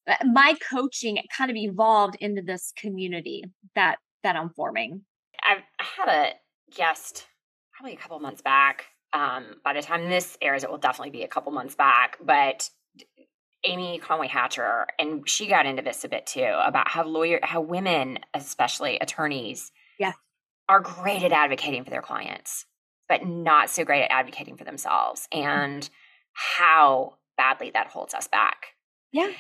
[0.09, 5.02] uh, my coaching kind of evolved into this community that that I'm forming.
[5.42, 6.33] I've had a
[6.74, 7.26] guest
[7.72, 8.85] probably a couple months back.
[9.12, 12.18] Um, by the time this airs, it will definitely be a couple months back.
[12.22, 12.68] But
[13.64, 17.61] Amy Conway Hatcher, and she got into this a bit too about how lawyer, how
[17.61, 20.12] women, especially attorneys, yeah,
[20.68, 22.64] are great at advocating for their clients,
[23.09, 25.42] but not so great at advocating for themselves, mm.
[25.42, 25.92] and mm-hmm.
[26.59, 28.66] How badly that holds us back.
[29.12, 29.31] Yeah,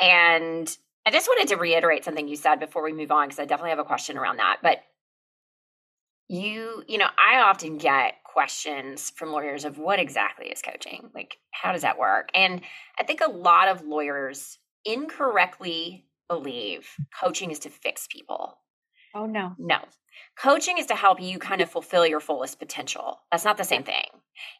[0.00, 0.76] and
[1.06, 3.70] I just wanted to reiterate something you said before we move on because I definitely
[3.70, 4.58] have a question around that.
[4.62, 4.78] But
[6.28, 11.10] you, you know, I often get questions from lawyers of what exactly is coaching?
[11.14, 12.28] Like, how does that work?
[12.34, 12.60] And
[12.98, 16.88] I think a lot of lawyers incorrectly believe
[17.20, 18.58] coaching is to fix people.
[19.14, 19.54] Oh, no.
[19.58, 19.78] No.
[20.36, 23.20] Coaching is to help you kind of fulfill your fullest potential.
[23.30, 24.04] That's not the same thing.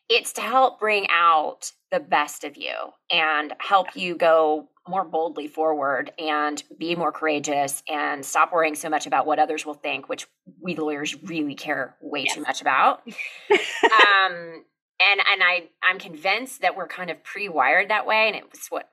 [0.08, 2.74] It's to help bring out the best of you
[3.10, 8.88] and help you go more boldly forward and be more courageous and stop worrying so
[8.88, 10.26] much about what others will think, which
[10.60, 12.34] we lawyers really care way yes.
[12.34, 13.02] too much about.
[13.50, 14.64] um,
[15.00, 18.90] and and I I'm convinced that we're kind of pre-wired that way, and it's what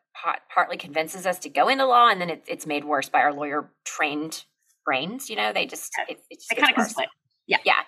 [0.54, 3.34] partly convinces us to go into law, and then it, it's made worse by our
[3.34, 4.46] lawyer trained
[4.88, 5.30] brains.
[5.30, 6.96] You know, they just it, it just kind of
[7.46, 7.82] Yeah, yeah.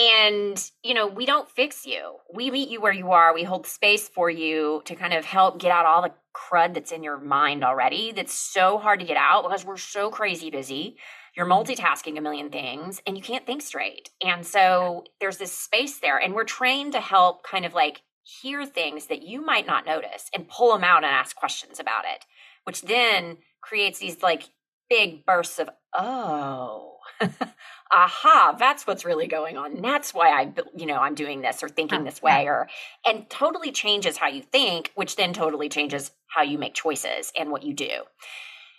[0.00, 2.16] And, you know, we don't fix you.
[2.32, 3.34] We meet you where you are.
[3.34, 6.92] We hold space for you to kind of help get out all the crud that's
[6.92, 10.96] in your mind already that's so hard to get out because we're so crazy busy.
[11.36, 14.08] You're multitasking a million things and you can't think straight.
[14.24, 16.16] And so there's this space there.
[16.16, 20.30] And we're trained to help kind of like hear things that you might not notice
[20.34, 22.24] and pull them out and ask questions about it,
[22.64, 24.44] which then creates these like
[24.92, 26.96] big bursts of, oh,
[27.94, 29.80] aha, that's what's really going on.
[29.80, 32.68] That's why I, you know, I'm doing this or thinking this way or,
[33.06, 37.50] and totally changes how you think, which then totally changes how you make choices and
[37.50, 38.02] what you do.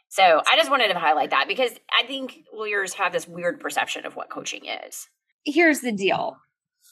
[0.10, 4.06] So I just wanted to highlight that because I think lawyers have this weird perception
[4.06, 5.08] of what coaching is.
[5.44, 6.38] Here's the deal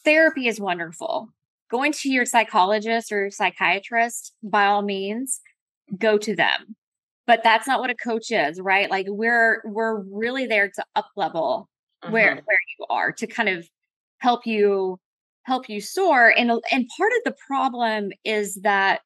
[0.03, 1.29] therapy is wonderful.
[1.69, 5.41] Going to your psychologist or psychiatrist, by all means,
[5.99, 6.75] go to them.
[7.31, 8.91] But that's not what a coach is, right?
[8.91, 11.69] Like we're we're really there to up level
[12.03, 12.11] mm-hmm.
[12.11, 13.65] where where you are to kind of
[14.17, 14.99] help you
[15.43, 18.99] help you soar and and part of the problem is that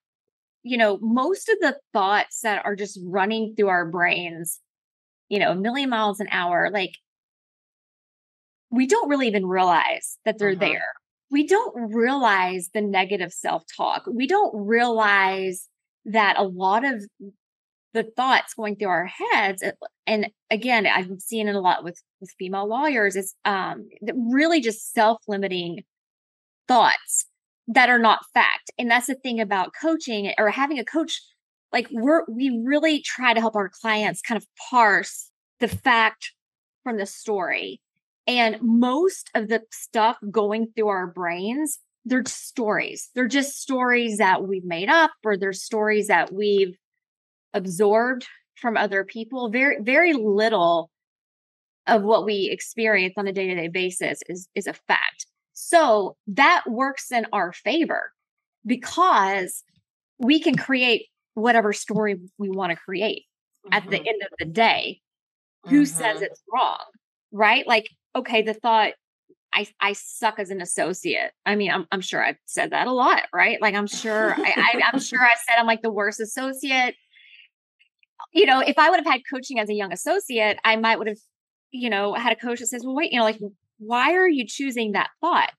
[0.64, 4.60] you know most of the thoughts that are just running through our brains
[5.30, 6.96] you know a million miles an hour like
[8.72, 10.60] we don't really even realize that they're uh-huh.
[10.62, 10.94] there
[11.30, 15.70] we don't realize the negative self-talk we don't realize
[16.06, 17.06] that a lot of
[17.96, 19.64] the thoughts going through our heads
[20.06, 23.88] and again i've seen it a lot with with female lawyers is um
[24.30, 25.82] really just self-limiting
[26.68, 27.26] thoughts
[27.68, 31.22] that are not fact and that's the thing about coaching or having a coach
[31.72, 35.32] like we're we really try to help our clients kind of parse
[35.62, 36.34] the fact
[36.84, 37.80] from the story
[38.28, 44.44] and most of the stuff going through our brains they're stories they're just stories that
[44.44, 46.76] we've made up or they're stories that we've
[47.56, 50.92] absorbed from other people very very little
[51.88, 57.12] of what we experience on a day-to-day basis is is a fact so that works
[57.12, 58.12] in our favor
[58.66, 59.64] because
[60.20, 63.24] we can create whatever story we want to create
[63.66, 63.74] mm-hmm.
[63.74, 64.08] at the mm-hmm.
[64.08, 65.02] end of the day
[65.66, 65.86] who mm-hmm.
[65.86, 66.84] says it's wrong
[67.32, 68.94] right like okay the thought
[69.54, 71.32] I, I suck as an associate.
[71.46, 73.62] I mean, I'm, I'm sure I've said that a lot, right?
[73.62, 76.96] Like, I'm sure, I, I, I'm sure I said I'm like the worst associate
[78.34, 81.08] you know, if I would have had coaching as a young associate, I might would
[81.08, 81.20] have,
[81.72, 83.40] you know, had a coach that says, well, wait, you know, like,
[83.78, 85.52] why are you choosing that thought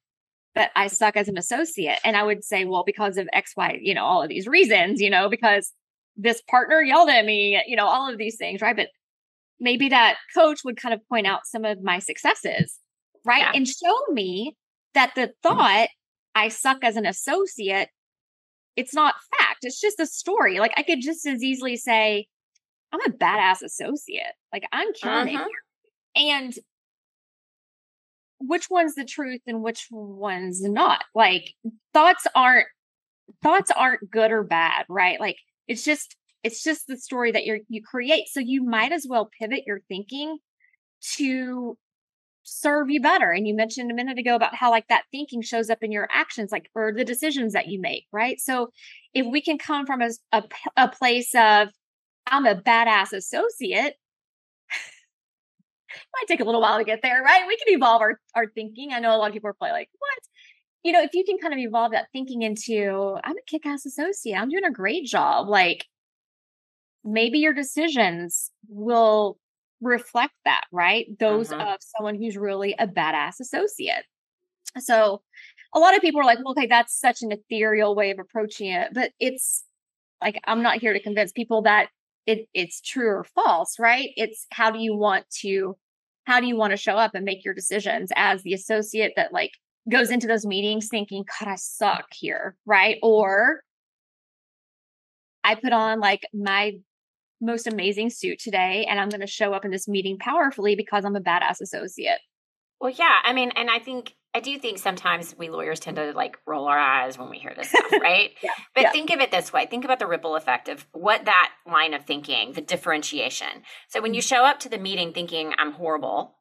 [0.54, 1.98] that I suck as an associate?
[2.04, 5.00] And I would say, well, because of X, Y, you know, all of these reasons,
[5.00, 5.72] you know, because
[6.16, 8.76] this partner yelled at me, you know, all of these things, right?
[8.76, 8.88] But
[9.60, 12.78] maybe that coach would kind of point out some of my successes,
[13.24, 13.40] right?
[13.40, 13.52] Yeah.
[13.54, 14.56] And show me
[14.94, 15.88] that the thought
[16.34, 17.88] I suck as an associate,
[18.76, 19.58] it's not fact.
[19.62, 20.58] It's just a story.
[20.58, 22.26] Like I could just as easily say,
[22.92, 24.34] I'm a badass associate.
[24.52, 25.46] Like I'm killing uh-huh.
[26.14, 26.22] it.
[26.22, 26.54] And
[28.38, 31.04] which one's the truth and which one's not?
[31.14, 31.54] Like
[31.92, 32.66] thoughts aren't
[33.42, 35.20] thoughts aren't good or bad, right?
[35.20, 35.36] Like
[35.68, 38.28] it's just it's just the story that you you create.
[38.28, 40.38] So you might as well pivot your thinking
[41.16, 41.76] to
[42.48, 43.32] serve you better.
[43.32, 46.08] And you mentioned a minute ago about how like that thinking shows up in your
[46.12, 48.40] actions, like for the decisions that you make, right?
[48.40, 48.70] So
[49.12, 50.42] if we can come from a, a,
[50.76, 51.70] a place of
[52.26, 53.94] I'm a badass associate.
[56.14, 57.46] Might take a little while to get there, right?
[57.46, 58.92] We can evolve our, our thinking.
[58.92, 60.18] I know a lot of people are probably like, what?
[60.82, 63.86] You know, if you can kind of evolve that thinking into, I'm a kick ass
[63.86, 65.48] associate, I'm doing a great job.
[65.48, 65.86] Like
[67.04, 69.38] maybe your decisions will
[69.80, 71.06] reflect that, right?
[71.18, 71.74] Those uh-huh.
[71.74, 74.04] of someone who's really a badass associate.
[74.78, 75.22] So
[75.74, 78.70] a lot of people are like, well, okay, that's such an ethereal way of approaching
[78.70, 78.90] it.
[78.92, 79.64] But it's
[80.22, 81.88] like, I'm not here to convince people that
[82.26, 84.10] it, it's true or false, right?
[84.16, 85.76] It's how do you want to
[86.24, 89.32] how do you want to show up and make your decisions as the associate that
[89.32, 89.52] like
[89.88, 92.98] goes into those meetings thinking, God, I suck here, right?
[93.02, 93.62] Or
[95.44, 96.78] I put on like my
[97.40, 101.04] most amazing suit today and I'm going to show up in this meeting powerfully because
[101.04, 102.18] I'm a badass associate.
[102.80, 103.20] Well, yeah.
[103.22, 106.66] I mean, and I think I do think sometimes we lawyers tend to like roll
[106.66, 108.32] our eyes when we hear this stuff, right?
[108.42, 108.92] yeah, but yeah.
[108.92, 112.04] think of it this way think about the ripple effect of what that line of
[112.04, 113.62] thinking, the differentiation.
[113.88, 114.26] So when you mm-hmm.
[114.26, 116.34] show up to the meeting thinking, I'm horrible,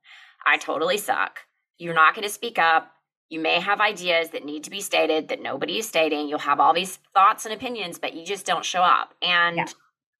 [0.46, 1.40] I totally suck,
[1.78, 2.92] you're not going to speak up.
[3.30, 6.28] You may have ideas that need to be stated that nobody is stating.
[6.28, 9.14] You'll have all these thoughts and opinions, but you just don't show up.
[9.22, 9.66] And yeah.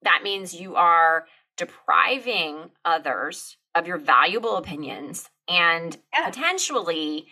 [0.02, 1.26] that means you are
[1.58, 7.26] depriving others of your valuable opinions and potentially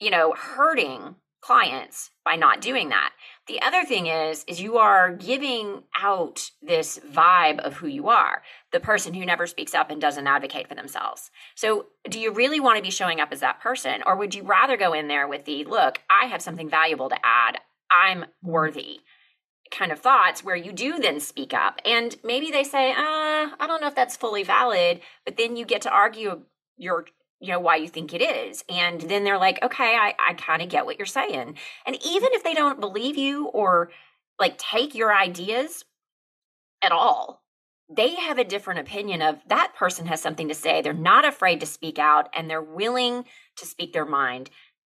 [0.00, 3.12] you know, hurting clients by not doing that.
[3.46, 8.42] The other thing is is you are giving out this vibe of who you are,
[8.72, 11.30] the person who never speaks up and doesn't advocate for themselves.
[11.54, 14.42] So, do you really want to be showing up as that person or would you
[14.42, 17.58] rather go in there with the look, I have something valuable to add.
[17.90, 19.00] I'm worthy
[19.70, 23.66] kind of thoughts where you do then speak up and maybe they say, uh, I
[23.66, 26.42] don't know if that's fully valid, but then you get to argue
[26.76, 27.06] your
[27.40, 28.64] you know why you think it is.
[28.68, 31.56] And then they're like okay i, I kind of get what you're saying.
[31.86, 33.90] And even if they don't believe you or
[34.38, 35.84] like take your ideas
[36.82, 37.42] at all
[37.88, 40.82] they have a different opinion of that person has something to say.
[40.82, 43.24] They're not afraid to speak out and they're willing
[43.56, 44.50] to speak their mind.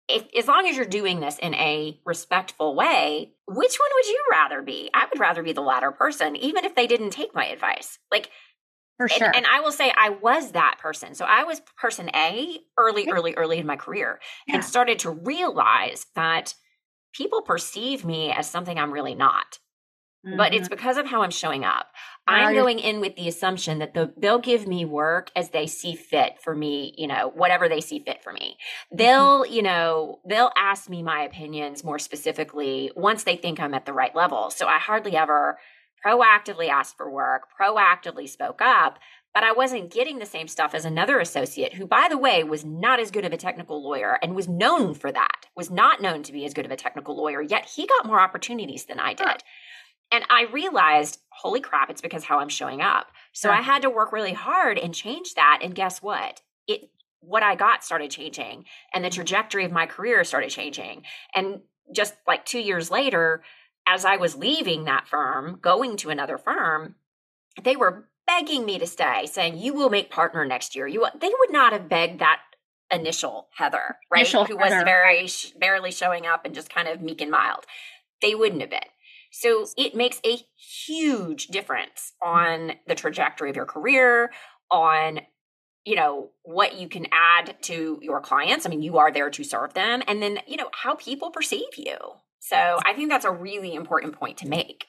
[0.08, 4.24] If, as long as you're doing this in a respectful way which one would you
[4.32, 4.90] rather be?
[4.94, 8.00] I would rather be the latter person even if they didn't take my advice.
[8.12, 8.30] Like
[9.08, 9.28] for sure.
[9.28, 11.16] And, and, I will say I was that person.
[11.16, 14.56] So I was person A early, early, early in my career yeah.
[14.56, 16.56] and started to realize that
[17.14, 19.60] people perceive me as something I'm really not.
[20.26, 20.38] mm-hmm.
[20.38, 20.76] but it's mm-hmm.
[20.76, 21.88] because of how I'm showing up.
[22.26, 25.94] I'm going in with the assumption that the, they'll give me work as they see
[25.94, 28.56] fit for me, you know, whatever they see fit for me.
[28.58, 28.98] Mm-hmm.
[28.98, 33.86] They'll, you know, they'll ask me my opinions more specifically once they think I'm at
[33.86, 34.50] the right level.
[34.52, 35.58] So I hardly ever
[36.06, 39.00] proactively asked for work, proactively spoke up,
[39.34, 42.64] but I wasn't getting the same stuff as another associate who, by the way, was
[42.64, 46.22] not as good of a technical lawyer and was known for that, was not known
[46.24, 49.14] to be as good of a technical lawyer, yet he got more opportunities than I
[49.14, 49.44] did.
[50.12, 53.08] And I realized, holy crap, it's because how I'm showing up.
[53.32, 55.62] So I had to work really hard and change that.
[55.64, 56.42] And guess what?
[56.68, 59.16] It what I got started changing and the mm-hmm.
[59.16, 61.04] trajectory of my career started changing.
[61.36, 61.62] And
[61.92, 63.44] just like two years later,
[63.88, 66.96] as I was leaving that firm, going to another firm,
[67.62, 70.88] they were begging me to stay, saying, You will make partner next year.
[70.88, 72.40] You they would not have begged that
[72.92, 74.22] initial Heather, right?
[74.22, 74.78] Initial Who Heather.
[74.78, 75.28] was very
[75.60, 77.66] barely showing up and just kind of meek and mild.
[78.22, 78.80] They wouldn't have been.
[79.32, 80.38] So it makes a
[80.86, 84.32] huge difference on the trajectory of your career,
[84.70, 85.22] on
[85.86, 88.66] you know what you can add to your clients.
[88.66, 91.76] I mean, you are there to serve them, and then you know how people perceive
[91.78, 91.98] you.
[92.44, 94.86] So I think that's a really important point to make.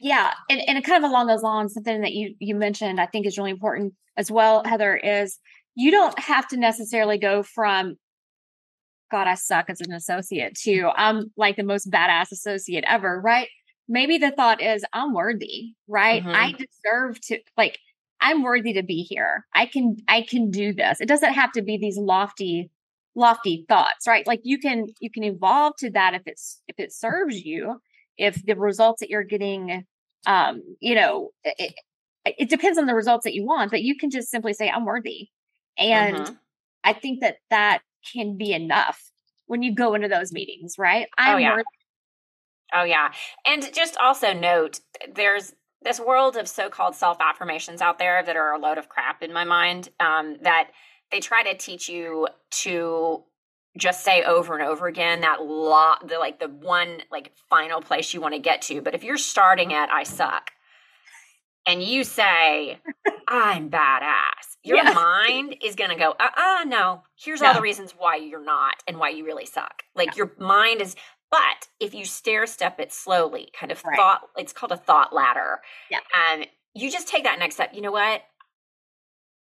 [0.00, 3.26] Yeah, and, and kind of along those lines, something that you you mentioned I think
[3.26, 5.38] is really important as well, Heather, is
[5.76, 7.96] you don't have to necessarily go from
[9.10, 13.48] God, I suck as an associate to I'm like the most badass associate ever, right?
[13.88, 16.22] Maybe the thought is I'm worthy, right?
[16.22, 16.34] Mm-hmm.
[16.34, 17.78] I deserve to like
[18.20, 19.46] I'm worthy to be here.
[19.54, 21.00] I can I can do this.
[21.00, 22.70] It doesn't have to be these lofty
[23.14, 24.26] lofty thoughts, right?
[24.26, 27.80] Like you can you can evolve to that if it's if it serves you
[28.20, 29.84] if the results that you're getting
[30.26, 31.74] um you know it,
[32.24, 34.84] it depends on the results that you want but you can just simply say i'm
[34.84, 35.28] worthy
[35.78, 36.34] and mm-hmm.
[36.84, 37.80] i think that that
[38.12, 39.10] can be enough
[39.46, 41.50] when you go into those meetings right oh, i'm oh, yeah.
[41.52, 41.64] worthy
[42.74, 43.10] oh yeah
[43.46, 44.80] and just also note
[45.14, 49.32] there's this world of so-called self-affirmations out there that are a load of crap in
[49.32, 50.68] my mind um, that
[51.12, 53.24] they try to teach you to
[53.76, 58.12] just say over and over again that lot the like the one like final place
[58.12, 60.50] you want to get to but if you're starting at i suck
[61.66, 62.80] and you say
[63.28, 64.92] i'm badass your yeah.
[64.92, 68.98] mind is going to go uh-uh no here's all the reasons why you're not and
[68.98, 70.14] why you really suck like yeah.
[70.16, 70.96] your mind is
[71.30, 73.96] but if you stair step it slowly kind of right.
[73.96, 75.98] thought it's called a thought ladder yeah.
[76.32, 78.22] and you just take that next step you know what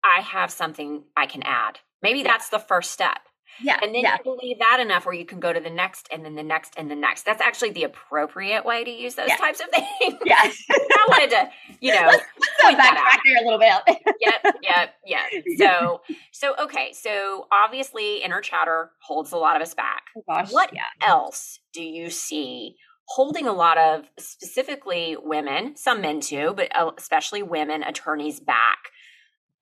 [0.04, 3.20] i have something i can add maybe that's the first step
[3.60, 3.78] yeah.
[3.82, 4.18] And then yeah.
[4.18, 6.74] you believe that enough where you can go to the next and then the next
[6.78, 7.24] and the next.
[7.26, 9.38] That's actually the appropriate way to use those yeah.
[9.38, 10.20] types of things.
[10.26, 10.36] Yeah.
[10.72, 13.98] I wanted to, you know, let's, let's back, back there a little bit.
[14.20, 15.44] yep, yep, yep.
[15.58, 20.04] So so okay, so obviously inner chatter holds a lot of us back.
[20.18, 20.84] Oh gosh, what yeah.
[21.02, 22.76] else do you see
[23.08, 28.78] holding a lot of specifically women, some men too, but especially women attorneys back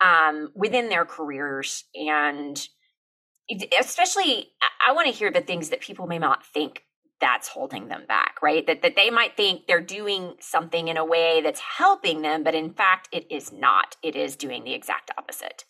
[0.02, 2.68] um, within their careers and
[3.80, 4.52] especially
[4.88, 6.84] I want to hear the things that people may not think
[7.20, 8.66] that's holding them back, right?
[8.66, 12.56] That that they might think they're doing something in a way that's helping them, but
[12.56, 13.98] in fact it is not.
[14.04, 15.66] It is doing the exact opposite.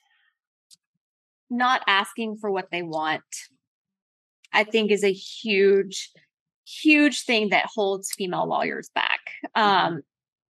[1.49, 3.23] Not asking for what they want.
[4.53, 6.11] I think is a huge
[6.65, 9.19] huge thing that holds female lawyers back.
[9.55, 9.61] Mm-hmm.
[9.95, 10.01] Um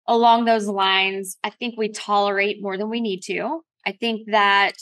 [0.08, 3.62] along those lines, I think we tolerate more than we need to.
[3.86, 4.74] I think that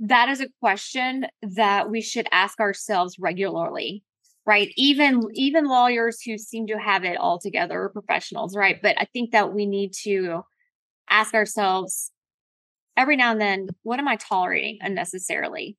[0.00, 4.04] that is a question that we should ask ourselves regularly
[4.46, 4.72] right?
[4.76, 8.80] Even even lawyers who seem to have it all together professionals right?
[8.80, 10.42] But i think that we need to
[11.10, 12.10] ask ourselves
[12.96, 15.76] every now and then what am i tolerating unnecessarily?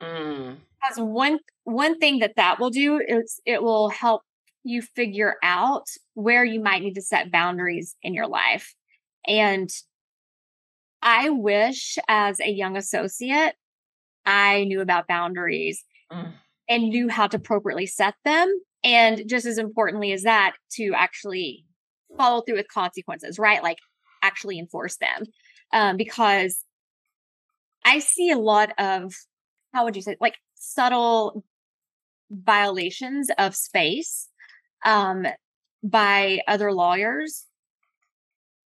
[0.00, 0.58] Mm.
[0.80, 4.22] because one one thing that that will do is it will help
[4.62, 8.74] you figure out where you might need to set boundaries in your life.
[9.26, 9.68] And
[11.02, 13.54] I wish as a young associate,
[14.26, 16.32] I knew about boundaries mm.
[16.68, 18.52] and knew how to appropriately set them.
[18.84, 21.64] And just as importantly as that, to actually
[22.16, 23.62] follow through with consequences, right?
[23.62, 23.78] Like
[24.22, 25.24] actually enforce them.
[25.72, 26.64] Um, because
[27.84, 29.14] I see a lot of,
[29.72, 31.44] how would you say, like subtle
[32.30, 34.28] violations of space
[34.84, 35.26] um,
[35.82, 37.46] by other lawyers,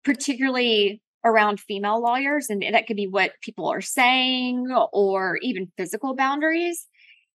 [0.05, 6.15] particularly around female lawyers and that could be what people are saying or even physical
[6.15, 6.87] boundaries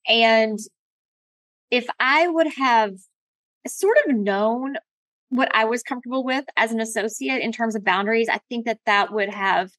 [0.07, 0.59] and
[1.69, 2.93] if i would have
[3.67, 4.75] sort of known
[5.29, 8.79] what i was comfortable with as an associate in terms of boundaries i think that
[8.85, 9.71] that would have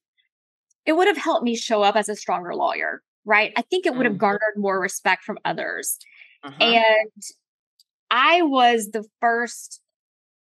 [0.85, 3.95] it would have helped me show up as a stronger lawyer right i think it
[3.95, 4.19] would have mm-hmm.
[4.19, 5.97] garnered more respect from others
[6.43, 6.63] uh-huh.
[6.63, 7.23] and
[8.11, 9.81] i was the first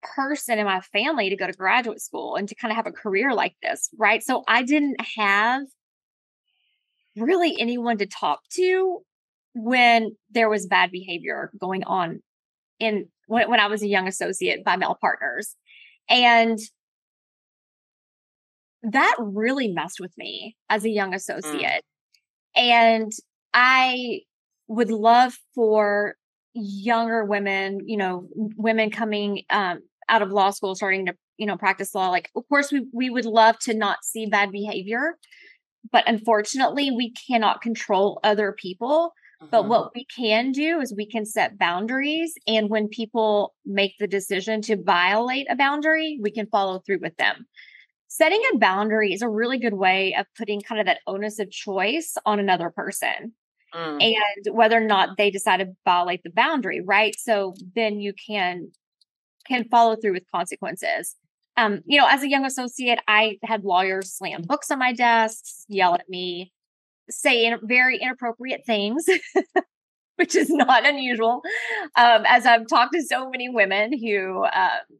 [0.02, 2.92] person in my family to go to graduate school and to kind of have a
[2.92, 4.24] career like this, right?
[4.24, 5.64] So I didn't have
[7.16, 9.00] really anyone to talk to
[9.54, 12.22] when there was bad behavior going on
[12.80, 15.56] in when, when I was a young associate by male partners.
[16.10, 16.60] And
[18.84, 21.16] that really messed with me as a young mm.
[21.16, 21.84] associate.
[22.58, 22.62] Mm.
[22.62, 23.12] And
[23.54, 24.22] I
[24.68, 26.16] would love for
[26.54, 29.82] younger women, you know, women coming um,
[30.12, 32.10] out of law school, starting to, you know, practice law.
[32.10, 35.18] Like, of course, we, we would love to not see bad behavior,
[35.92, 39.14] but unfortunately, we cannot control other people.
[39.50, 39.70] But mm-hmm.
[39.70, 42.36] what we can do is we can set boundaries.
[42.46, 47.18] And when people make the decision to violate a boundary, we can follow through with
[47.18, 47.48] them.
[48.08, 51.50] Setting a boundary is a really good way of putting kind of that onus of
[51.50, 53.34] choice on another person.
[53.74, 54.04] Mm.
[54.04, 57.16] And whether or not they decide to violate the boundary, right?
[57.18, 58.72] So then you can
[59.52, 61.16] can follow through with consequences.
[61.58, 65.66] Um, you know, as a young associate, I had lawyers slam books on my desks,
[65.68, 66.54] yell at me,
[67.10, 69.06] say in very inappropriate things,
[70.16, 71.42] which is not unusual.
[71.98, 74.98] Um, as I've talked to so many women who, um,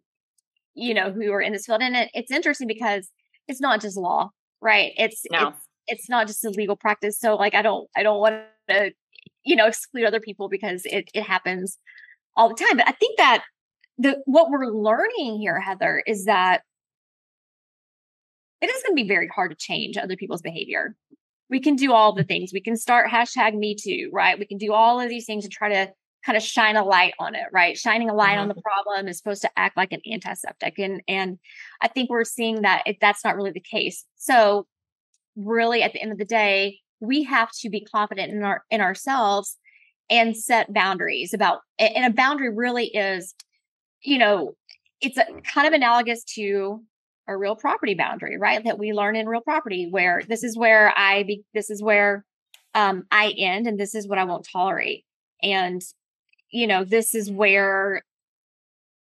[0.74, 3.10] you know, who are in this field, and it, it's interesting because
[3.48, 4.30] it's not just law,
[4.62, 4.92] right?
[4.98, 5.50] It's no.
[5.50, 7.18] it's it's not just a legal practice.
[7.20, 8.36] So, like, I don't I don't want
[8.70, 8.92] to,
[9.44, 11.78] you know, exclude other people because it it happens
[12.36, 12.78] all the time.
[12.78, 13.44] But I think that
[14.02, 16.62] the what we're learning here, Heather, is that
[18.62, 20.96] it is going to be very hard to change other people's behavior
[21.52, 22.52] we can do all the things.
[22.54, 24.40] We can start hashtag me too, right?
[24.40, 25.92] We can do all of these things to try to
[26.26, 27.78] kind of shine a light on it, right?
[27.78, 28.42] Shining a light mm-hmm.
[28.44, 30.80] on the problem is supposed to act like an antiseptic.
[30.80, 31.38] And and
[31.82, 34.06] I think we're seeing that it, that's not really the case.
[34.16, 34.66] So
[35.36, 38.80] really at the end of the day, we have to be confident in our in
[38.80, 39.58] ourselves
[40.10, 43.36] and set boundaries about and a boundary really is,
[44.04, 44.56] you know,
[45.00, 46.82] it's a, kind of analogous to
[47.28, 48.64] a real property boundary, right?
[48.64, 52.26] That we learn in real property where this is where I be, this is where
[52.74, 55.06] um, I end and this is what I won't tolerate.
[55.42, 55.82] And,
[56.52, 58.04] you know, this is where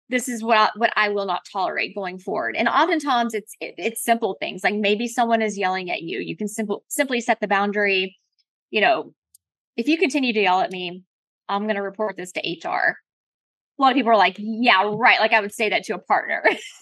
[0.10, 2.56] this is what I, what I will not tolerate going forward.
[2.56, 6.20] And oftentimes it's it, it's simple things like maybe someone is yelling at you.
[6.20, 8.18] You can simple simply set the boundary.
[8.72, 9.14] You know,
[9.78, 11.04] if you continue to yell at me,
[11.47, 12.97] I'm going to report this to HR.
[13.80, 16.00] A lot of people are like, "Yeah, right." Like I would say that to a
[16.00, 16.44] partner.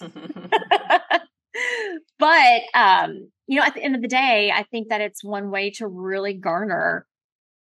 [2.18, 5.50] but um, you know, at the end of the day, I think that it's one
[5.50, 7.06] way to really garner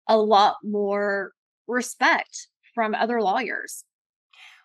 [0.08, 1.32] a lot more
[1.68, 3.84] respect from other lawyers.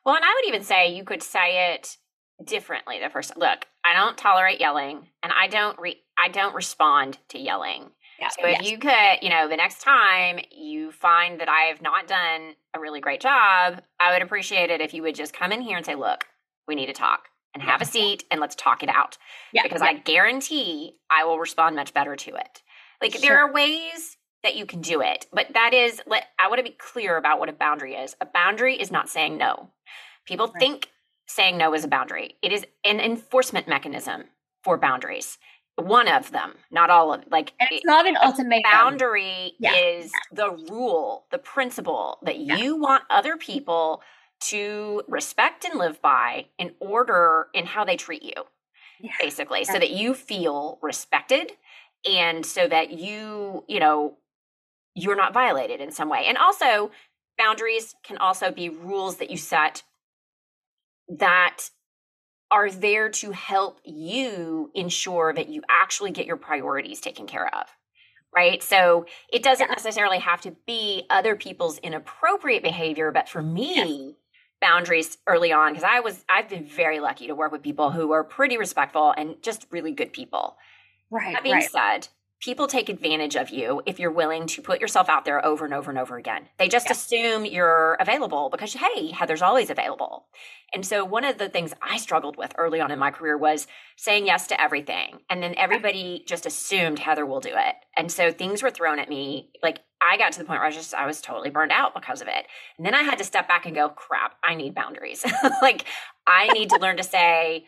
[0.05, 1.97] Well, and I would even say you could say it
[2.45, 7.19] differently the first look i don't tolerate yelling and i don't re- i don't respond
[7.29, 8.71] to yelling yeah, so if yes.
[8.71, 12.81] you could you know the next time you find that i have not done a
[12.81, 15.87] really great job i would appreciate it if you would just come in here and
[15.87, 16.27] say look
[16.67, 19.19] we need to talk and have a seat and let's talk it out.
[19.53, 19.63] Yeah.
[19.63, 19.89] Because yeah.
[19.89, 22.63] I guarantee I will respond much better to it.
[23.01, 23.21] Like sure.
[23.21, 26.65] there are ways that you can do it, but that is let I want to
[26.65, 28.15] be clear about what a boundary is.
[28.21, 29.71] A boundary is not saying no.
[30.27, 30.61] People right.
[30.61, 30.91] think
[31.27, 32.37] saying no is a boundary.
[32.43, 34.25] It is an enforcement mechanism
[34.63, 35.39] for boundaries.
[35.79, 39.77] One of them, not all of like and it's not an ultimate boundary yeah.
[39.77, 42.57] is the rule, the principle that yeah.
[42.57, 44.03] you want other people
[44.41, 48.45] to respect and live by in order in how they treat you,
[49.01, 49.13] yeah.
[49.21, 51.53] basically, so that you feel respected
[52.09, 54.17] and so that you, you know,
[54.95, 56.25] you're not violated in some way.
[56.27, 56.91] And also,
[57.37, 59.85] boundaries can also be rules that you set
[61.09, 61.71] that
[62.51, 67.67] are there to help you ensure that you actually get your priorities taken care of
[68.35, 68.63] right?
[68.63, 74.17] So it doesn't necessarily have to be other people's inappropriate behavior, but for me,
[74.61, 78.13] boundaries early on because I was I've been very lucky to work with people who
[78.13, 80.57] are pretty respectful and just really good people.
[81.11, 81.35] Right.
[81.35, 81.71] That being right.
[81.71, 82.09] said,
[82.41, 85.75] people take advantage of you if you're willing to put yourself out there over and
[85.75, 86.49] over and over again.
[86.59, 86.93] They just yeah.
[86.93, 90.27] assume you're available because hey, Heather's always available.
[90.73, 93.67] And so one of the things I struggled with early on in my career was
[93.97, 95.19] saying yes to everything.
[95.29, 97.75] And then everybody just assumed Heather will do it.
[97.97, 100.69] And so things were thrown at me like I got to the point where I
[100.69, 102.47] was just I was totally burned out because of it.
[102.77, 105.25] And then I had to step back and go, crap, I need boundaries.
[105.63, 105.85] like
[106.27, 107.65] I need to learn to say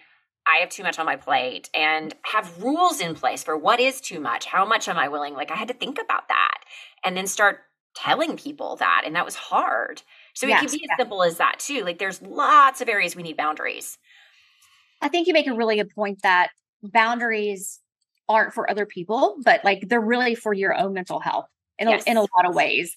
[0.47, 4.01] I have too much on my plate and have rules in place for what is
[4.01, 4.47] too much.
[4.47, 5.35] How much am I willing?
[5.35, 6.59] Like I had to think about that
[7.05, 7.61] and then start
[7.95, 9.03] telling people that.
[9.05, 10.03] And that was hard.
[10.35, 11.85] So yes, it can be as simple as that too.
[11.85, 13.99] Like there's lots of areas we need boundaries.
[15.03, 16.51] I think you make a really good point that
[16.83, 17.81] boundaries
[18.29, 21.47] aren't for other people, but like they're really for your own mental health
[21.79, 22.05] in, yes.
[22.07, 22.97] a, in a lot of ways.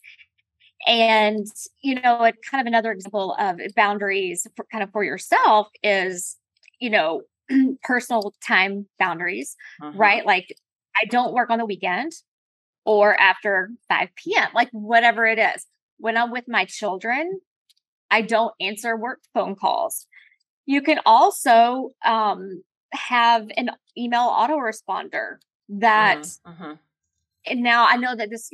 [0.86, 1.48] And,
[1.82, 6.38] you know, it kind of another example of boundaries for, kind of for yourself is,
[6.80, 7.22] you know,
[7.84, 9.92] personal time boundaries, uh-huh.
[9.96, 10.26] right?
[10.26, 10.56] Like
[10.96, 12.14] I don't work on the weekend
[12.86, 15.66] or after 5 p.m., like whatever it is.
[15.98, 17.40] When I'm with my children,
[18.12, 20.06] I don't answer work phone calls.
[20.66, 25.38] You can also um, have an email autoresponder
[25.70, 26.52] that mm-hmm.
[26.52, 26.74] mm-hmm.
[27.46, 28.50] and now I know that this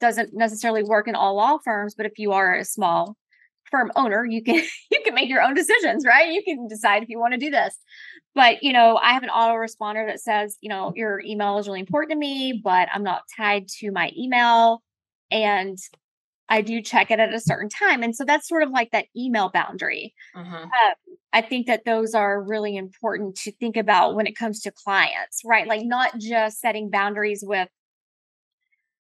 [0.00, 3.16] doesn't necessarily work in all law firms, but if you are a small
[3.70, 4.56] firm owner, you can
[4.90, 6.32] you can make your own decisions, right?
[6.32, 7.76] You can decide if you want to do this.
[8.34, 11.80] But you know, I have an autoresponder that says, you know, your email is really
[11.80, 14.82] important to me, but I'm not tied to my email.
[15.30, 15.78] And
[16.50, 18.02] I do check it at a certain time.
[18.02, 20.12] And so that's sort of like that email boundary.
[20.36, 20.52] Mm-hmm.
[20.52, 20.70] Um,
[21.32, 25.42] I think that those are really important to think about when it comes to clients,
[25.44, 25.68] right?
[25.68, 27.68] Like not just setting boundaries with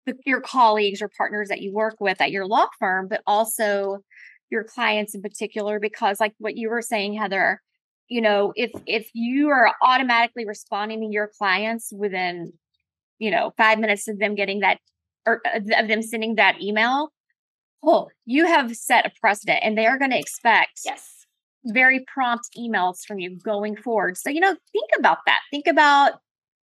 [0.04, 4.00] the, your colleagues or partners that you work with at your law firm, but also
[4.50, 7.62] your clients in particular, because like what you were saying, Heather,
[8.08, 12.52] you know, if if you are automatically responding to your clients within,
[13.18, 14.78] you know, five minutes of them getting that
[15.26, 17.12] or uh, of them sending that email,
[17.82, 21.20] oh, you have set a precedent and they are going to expect yes
[21.64, 24.16] very prompt emails from you going forward.
[24.16, 25.40] So, you know, think about that.
[25.50, 26.14] Think about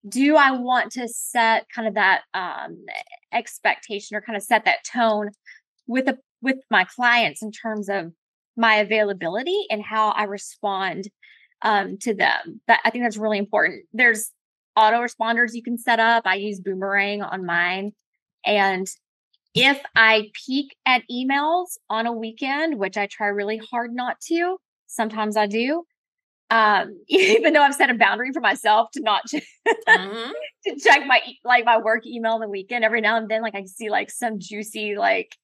[0.08, 2.86] do I want to set kind of that um,
[3.34, 5.32] expectation or kind of set that tone
[5.88, 8.14] with a with my clients in terms of
[8.56, 11.10] my availability and how I respond
[11.62, 12.62] um, to them.
[12.68, 13.86] That I think that's really important.
[13.92, 14.32] There's
[14.78, 16.24] autoresponders you can set up.
[16.26, 17.92] I use Boomerang on mine,
[18.46, 18.88] and
[19.56, 24.58] if I peek at emails on a weekend, which I try really hard not to,
[24.88, 25.84] sometimes I do.
[26.52, 30.32] Um, even though I've set a boundary for myself to not mm-hmm.
[30.66, 33.56] to check my like my work email on the weekend every now and then, like
[33.56, 35.36] I see like some juicy like,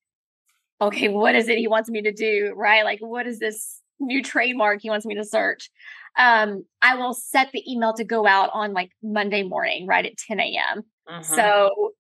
[0.82, 2.54] okay, what is it he wants me to do?
[2.56, 2.84] Right?
[2.84, 5.70] Like, what is this new trademark he wants me to search?
[6.18, 10.18] Um, I will set the email to go out on like Monday morning, right at
[10.18, 10.84] 10 a.m.
[11.10, 11.36] Mm-hmm.
[11.36, 11.92] So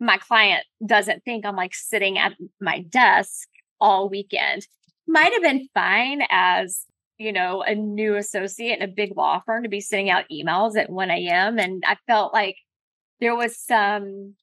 [0.00, 3.48] my client doesn't think I'm like sitting at my desk
[3.80, 4.66] all weekend.
[5.06, 6.80] Might have been fine as,
[7.16, 10.76] you know, a new associate in a big law firm to be sending out emails
[10.76, 11.58] at 1 a.m.
[11.58, 12.56] And I felt like
[13.20, 14.34] there was some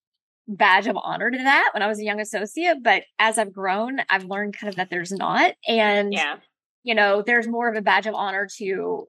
[0.47, 2.77] badge of honor to that when I was a young associate.
[2.83, 5.53] But as I've grown, I've learned kind of that there's not.
[5.67, 6.37] And, yeah.
[6.83, 9.07] you know, there's more of a badge of honor to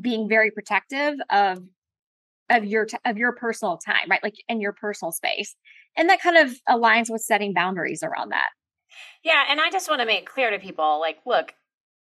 [0.00, 1.58] being very protective of
[2.50, 5.54] of your t- of your personal time right like in your personal space
[5.96, 8.48] and that kind of aligns with setting boundaries around that
[9.22, 11.54] yeah and i just want to make clear to people like look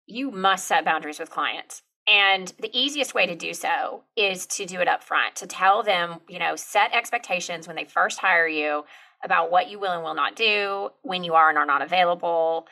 [0.07, 4.67] you must set boundaries with clients and the easiest way to do so is to
[4.67, 8.49] do it up front to tell them you know set expectations when they first hire
[8.49, 8.85] you
[9.23, 12.67] about what you will and will not do when you are and are not available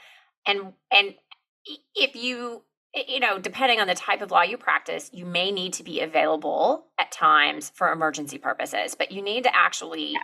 [0.47, 1.15] and and
[1.95, 2.63] if you
[2.95, 6.01] you know, depending on the type of law you practice, you may need to be
[6.01, 10.15] available at times for emergency purposes, but you need to actually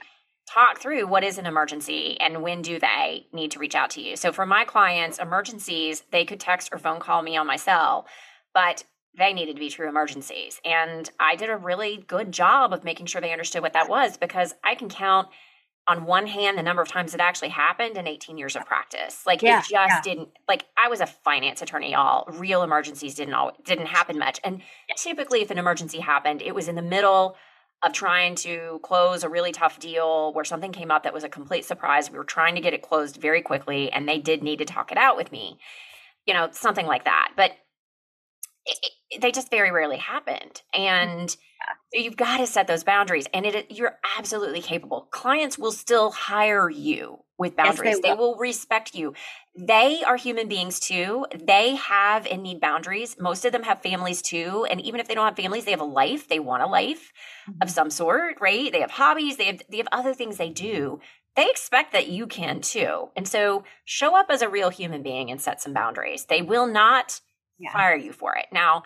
[0.52, 4.02] talk through what is an emergency and when do they need to reach out to
[4.02, 4.16] you.
[4.16, 8.06] So for my clients, emergencies, they could text or phone call me on my cell,
[8.52, 8.84] but
[9.18, 10.60] they needed to be true emergencies.
[10.64, 14.16] And I did a really good job of making sure they understood what that was
[14.16, 15.28] because I can count
[15.88, 19.24] on one hand the number of times it actually happened in 18 years of practice.
[19.26, 20.00] Like yeah, it just yeah.
[20.02, 22.30] didn't like i was a finance attorney y'all.
[22.32, 24.38] Real emergencies didn't all didn't happen much.
[24.44, 24.62] And
[24.96, 27.36] typically if an emergency happened it was in the middle
[27.82, 31.28] of trying to close a really tough deal where something came up that was a
[31.28, 32.10] complete surprise.
[32.10, 34.92] We were trying to get it closed very quickly and they did need to talk
[34.92, 35.58] it out with me.
[36.26, 37.32] You know something like that.
[37.34, 37.52] But
[38.68, 41.36] it, it, they just very rarely happened and
[41.92, 45.08] You've got to set those boundaries, and it you're absolutely capable.
[45.10, 47.96] Clients will still hire you with boundaries.
[47.96, 48.16] Yes, they, will.
[48.16, 49.14] they will respect you.
[49.56, 51.24] They are human beings too.
[51.34, 53.16] They have and need boundaries.
[53.18, 55.80] Most of them have families too, and even if they don't have families, they have
[55.80, 56.28] a life.
[56.28, 57.12] They want a life
[57.48, 57.62] mm-hmm.
[57.62, 58.70] of some sort, right?
[58.70, 59.38] They have hobbies.
[59.38, 61.00] They have they have other things they do.
[61.36, 65.30] They expect that you can too, and so show up as a real human being
[65.30, 66.26] and set some boundaries.
[66.26, 67.20] They will not
[67.58, 67.72] yeah.
[67.72, 68.46] fire you for it.
[68.52, 68.84] Now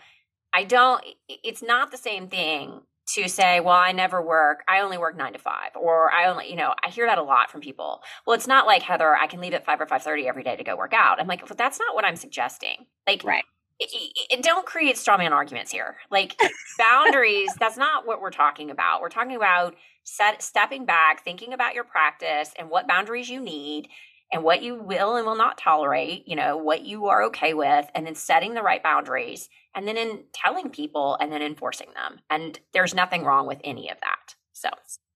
[0.52, 2.82] I don't, it's not the same thing
[3.14, 4.62] to say, well, I never work.
[4.68, 7.22] I only work nine to five, or I only, you know, I hear that a
[7.22, 8.00] lot from people.
[8.26, 10.56] Well, it's not like Heather, I can leave at five or five thirty every day
[10.56, 11.20] to go work out.
[11.20, 12.86] I'm like, well, that's not what I'm suggesting.
[13.06, 13.44] Like, right.
[13.80, 13.90] It,
[14.30, 15.96] it, don't create straw man arguments here.
[16.10, 16.38] Like
[16.78, 19.00] boundaries, that's not what we're talking about.
[19.00, 23.88] We're talking about set, stepping back, thinking about your practice and what boundaries you need,
[24.32, 27.86] and what you will and will not tolerate, you know, what you are okay with,
[27.94, 32.20] and then setting the right boundaries, and then in telling people and then enforcing them.
[32.30, 34.34] And there's nothing wrong with any of that.
[34.52, 34.70] So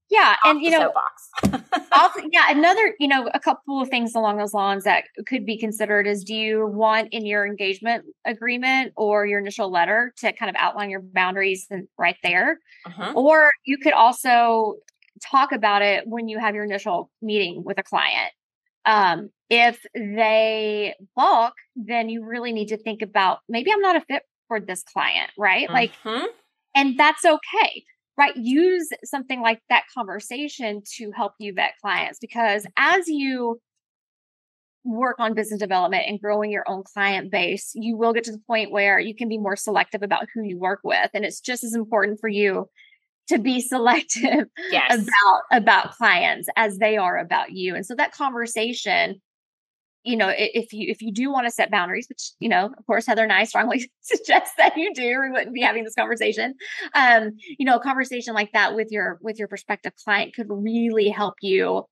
[0.09, 0.93] Yeah, and you know,
[1.43, 5.59] also, yeah, another, you know, a couple of things along those lines that could be
[5.59, 10.49] considered is do you want in your engagement agreement or your initial letter to kind
[10.49, 12.61] of outline your boundaries and right there?
[12.85, 13.15] Uh-huh.
[13.17, 14.77] Or you could also
[15.29, 18.33] talk about it when you have your initial meeting with a client.
[18.87, 24.01] Um, if they balk, then you really need to think about maybe I'm not a
[24.01, 25.69] fit for this client, right?
[25.69, 26.27] Like, Mhm.
[26.75, 27.85] and that's okay
[28.17, 33.61] right use something like that conversation to help you vet clients because as you
[34.85, 38.43] work on business development and growing your own client base you will get to the
[38.47, 41.65] point where you can be more selective about who you work with and it's just
[41.65, 42.69] as important for you
[43.29, 44.93] to be selective yes.
[44.93, 47.75] about about clients as they are about you.
[47.75, 49.21] And so that conversation
[50.03, 52.87] you know if you if you do want to set boundaries which you know of
[52.87, 56.55] course heather and i strongly suggest that you do we wouldn't be having this conversation
[56.95, 61.09] um you know a conversation like that with your with your prospective client could really
[61.09, 61.83] help you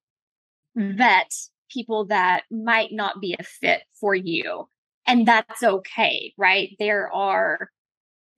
[0.76, 1.32] vet
[1.74, 4.68] people that might not be a fit for you.
[5.06, 6.74] And that's okay right?
[6.78, 7.70] There are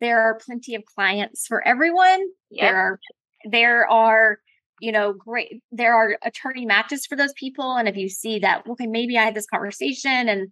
[0.01, 2.21] there are plenty of clients for everyone.
[2.51, 2.71] Yep.
[2.71, 3.01] there are
[3.51, 4.39] there are
[4.81, 8.63] you know great there are attorney matches for those people and if you see that
[8.69, 10.49] okay maybe i had this conversation and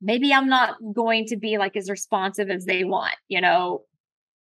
[0.00, 3.82] maybe i'm not going to be like as responsive as they want you know?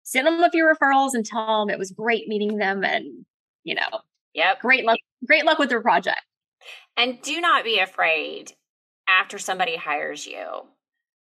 [0.02, 3.24] Send them a few referrals and tell them it was great meeting them and
[3.64, 4.00] you know
[4.34, 4.60] Yep.
[4.60, 6.20] great luck great luck with their project.
[6.96, 8.52] And do not be afraid
[9.08, 10.44] after somebody hires you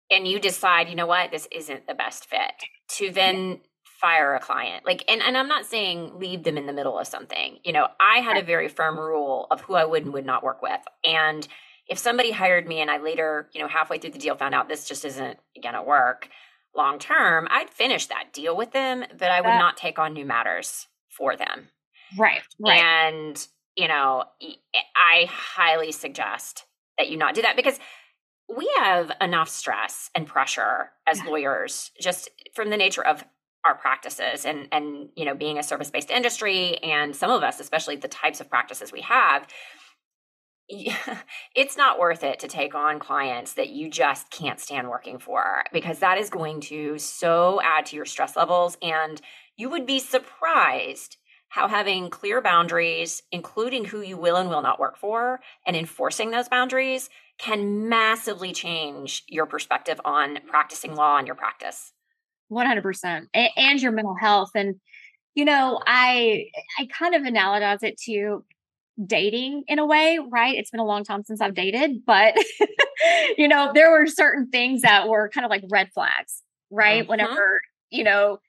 [0.10, 2.54] and you decide, you know what, this isn't the best fit,
[2.90, 3.60] to then
[4.00, 4.86] fire a client.
[4.86, 7.58] Like, and, and I'm not saying leave them in the middle of something.
[7.64, 10.44] You know, I had a very firm rule of who I would and would not
[10.44, 10.80] work with.
[11.04, 11.48] And
[11.88, 14.68] if somebody hired me and I later, you know, halfway through the deal found out
[14.68, 16.30] this just isn't going to work
[16.76, 20.26] long term, I'd finish that deal with them, but I would not take on new
[20.26, 21.70] matters for them.
[22.18, 24.26] right right And, you know,
[24.96, 26.66] I highly suggest
[26.98, 27.80] that you not do that because
[28.50, 31.26] we have enough stress and pressure as Yeah.
[31.26, 33.24] lawyers just from the nature of
[33.66, 37.96] our practices and and you know being a service-based industry and some of us especially
[37.98, 39.48] the types of practices we have
[41.56, 45.64] it's not worth it to take on clients that you just can't stand working for
[45.72, 49.22] because that is going to so add to your stress levels and
[49.56, 51.18] you would be surprised
[51.50, 56.30] how having clear boundaries, including who you will and will not work for, and enforcing
[56.32, 61.94] those boundaries can massively change your perspective on practicing law and your practice.
[62.52, 64.52] 100% A- and your mental health.
[64.56, 64.76] And
[65.36, 66.46] you know i
[66.80, 68.44] i kind of analogize it to
[69.06, 70.58] dating in a way right?
[70.58, 72.34] It's been a long time since i've dated but
[73.38, 77.04] you know there were certain things that were kind of like red flags right?
[77.06, 77.10] Mhm.
[77.10, 77.62] whenever
[77.92, 78.40] you know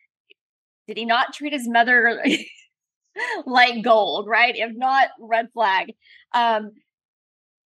[0.87, 2.23] did he not treat his mother
[3.47, 4.55] like gold right?
[4.57, 5.93] If not red flag.
[6.35, 6.71] Um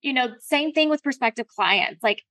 [0.03, 2.23] you know same thing with prospective clients like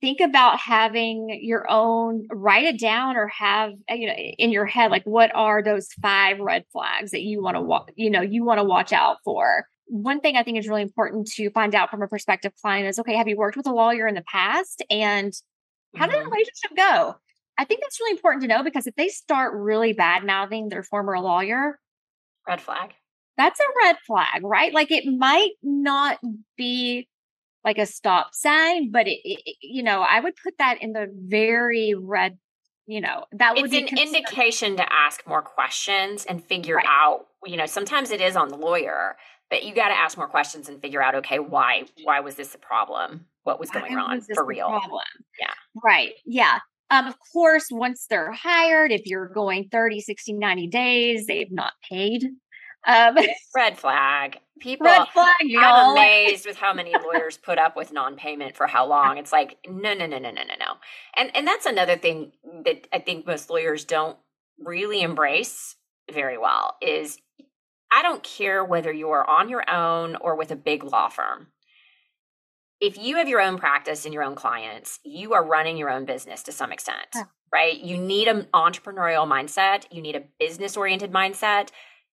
[0.00, 4.66] think about having your own write it down or have uh, you know in your
[4.66, 8.20] head like what are those five red flags that you want to wa- you know
[8.20, 11.74] you want to watch out for one thing i think is really important to find
[11.74, 14.22] out from a prospective client is okay have you worked with a lawyer in the
[14.22, 15.32] past and
[15.96, 17.14] how did the relationship go
[17.58, 20.82] i think that's really important to know because if they start really bad mouthing their
[20.82, 21.78] former lawyer
[22.48, 22.94] Red flag.
[23.36, 24.72] that's a red flag, right?
[24.72, 26.18] Like it might not
[26.56, 27.06] be
[27.64, 31.06] like a stop sign, but it, it- you know, I would put that in the
[31.14, 32.38] very red,
[32.86, 36.86] you know, that would It's be an indication to ask more questions and figure Right.
[36.88, 39.16] out, you know, sometimes it is on the lawyer,
[39.50, 42.54] but you got to ask more questions and figure out, okay, why why was this
[42.54, 43.26] a problem?
[43.44, 44.68] What was going Why on was for real?
[44.68, 45.02] Problem?
[45.40, 45.52] Yeah.
[45.82, 46.12] Right.
[46.26, 46.58] Yeah.
[46.90, 51.72] Um, of course, once they're hired, if you're going 30, 60, 90 days, they've not
[51.88, 52.24] paid.
[52.86, 53.16] Um,
[53.54, 54.38] Red flag.
[54.60, 55.92] People red flag, I'm y'all.
[55.92, 59.16] amazed with how many lawyers put up with non-payment for how long.
[59.16, 60.74] It's like no, no, no, no, no, no, no.
[61.16, 62.32] And and that's another thing
[62.66, 64.18] that I think most lawyers don't
[64.58, 65.76] really embrace
[66.12, 67.18] very well is
[67.90, 71.46] I don't care whether you're on your own or with a big law firm.
[72.80, 76.04] If you have your own practice and your own clients, you are running your own
[76.04, 77.24] business to some extent, Yeah.
[77.52, 77.78] right?
[77.78, 81.70] You need an entrepreneurial mindset, you need a business-oriented mindset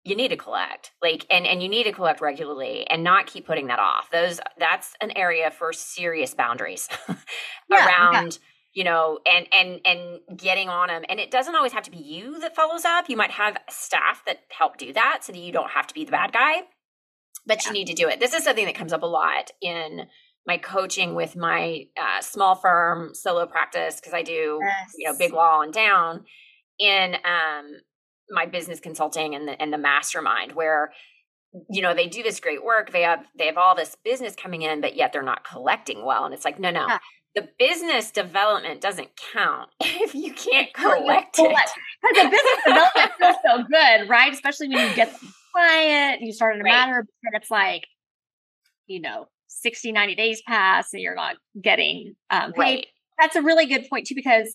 [0.04, 3.46] you need to collect like and and you need to collect regularly and not keep
[3.46, 4.10] putting that off.
[4.10, 7.16] Those that's an area for serious boundaries Yeah,
[7.70, 7.86] yeah.
[7.86, 8.38] around
[8.74, 11.98] you know and and and getting on them and it doesn't always have to be
[11.98, 13.08] you that follows up.
[13.08, 16.04] You might have staff that help do that so that you don't have to be
[16.04, 16.62] the bad guy
[17.46, 18.20] but you need to do it.
[18.20, 20.06] This is something that comes up a lot in
[20.46, 24.60] my coaching with my uh, small firm solo practice because i do
[24.96, 26.24] you know big law and down.
[26.78, 27.80] In um
[28.30, 30.92] my business consulting and the and the mastermind where
[31.70, 34.62] you know they do this great work they have they have all this business coming
[34.62, 36.98] in but yet they're not collecting well and it's like no no yeah.
[37.34, 41.56] the business development doesn't count if you can't collect it
[42.02, 46.32] because the business development feels so good right especially when you get the client you
[46.32, 46.70] start in a right.
[46.70, 47.84] matter but it's like
[48.86, 52.86] you know 60 90 days pass and you're not getting um, paid right.
[53.18, 54.54] that's a really good point too because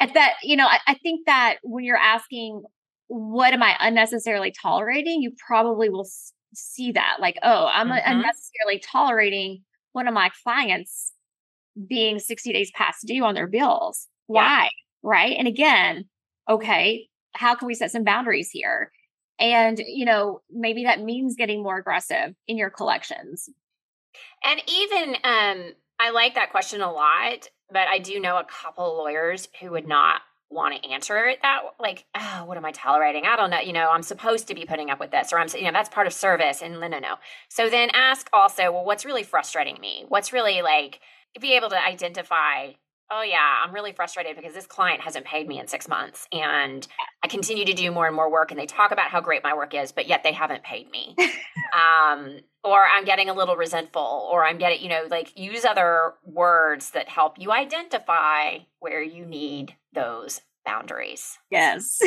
[0.00, 2.62] at that you know I, I think that when you're asking
[3.08, 5.22] what am I unnecessarily tolerating?
[5.22, 6.08] You probably will
[6.54, 8.10] see that like, oh, I'm mm-hmm.
[8.10, 11.12] unnecessarily tolerating one of my clients
[11.88, 14.06] being 60 days past due on their bills.
[14.28, 14.34] Yeah.
[14.34, 14.70] Why?
[15.02, 15.36] Right.
[15.38, 16.06] And again,
[16.48, 18.90] okay, how can we set some boundaries here?
[19.38, 23.48] And, you know, maybe that means getting more aggressive in your collections.
[24.44, 28.90] And even, um, I like that question a lot, but I do know a couple
[28.90, 32.70] of lawyers who would not want to answer it that like oh, what am i
[32.70, 33.24] tolerating?
[33.26, 35.48] I don't know you know i'm supposed to be putting up with this or i'm
[35.56, 37.16] you know that's part of service and no no no.
[37.48, 40.04] So then ask also well what's really frustrating me?
[40.08, 41.00] What's really like
[41.40, 42.72] be able to identify
[43.10, 46.86] oh yeah i'm really frustrated because this client hasn't paid me in six months and
[47.22, 49.54] i continue to do more and more work and they talk about how great my
[49.54, 51.16] work is but yet they haven't paid me.
[51.74, 56.14] Um, or i'm getting a little resentful or i'm getting you know like use other
[56.24, 61.38] words that help you identify where you need those boundaries.
[61.50, 61.98] Yes.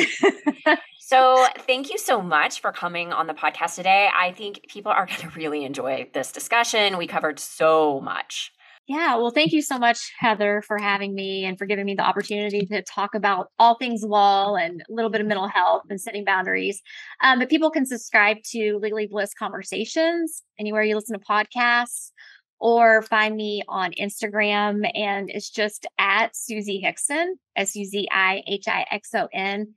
[1.00, 4.08] So thank you so much for coming on the podcast today.
[4.14, 6.98] I think people are going to really enjoy this discussion.
[6.98, 8.52] We covered so much
[8.90, 12.02] yeah, well, thank you so much, Heather, for having me and for giving me the
[12.02, 16.00] opportunity to talk about all things law and a little bit of mental health and
[16.00, 16.82] setting boundaries.
[17.22, 22.10] Um, but people can subscribe to Legally Blissed Conversations anywhere you listen to podcasts
[22.58, 24.90] or find me on Instagram.
[24.92, 29.72] And it's just at Suzi Hixon, S U Z I H I X O N.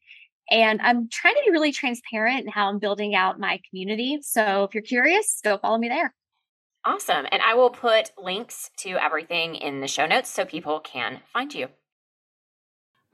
[0.49, 4.17] And I'm trying to be really transparent in how I'm building out my community.
[4.23, 6.15] So if you're curious, go follow me there.
[6.85, 7.25] Awesome.
[7.31, 11.53] And I will put links to everything in the show notes so people can find
[11.53, 11.69] you.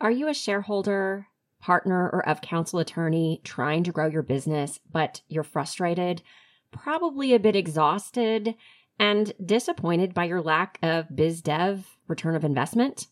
[0.01, 1.27] Are you a shareholder,
[1.61, 6.23] partner, or of counsel attorney trying to grow your business, but you're frustrated,
[6.71, 8.55] probably a bit exhausted,
[8.97, 13.07] and disappointed by your lack of biz dev return of investment?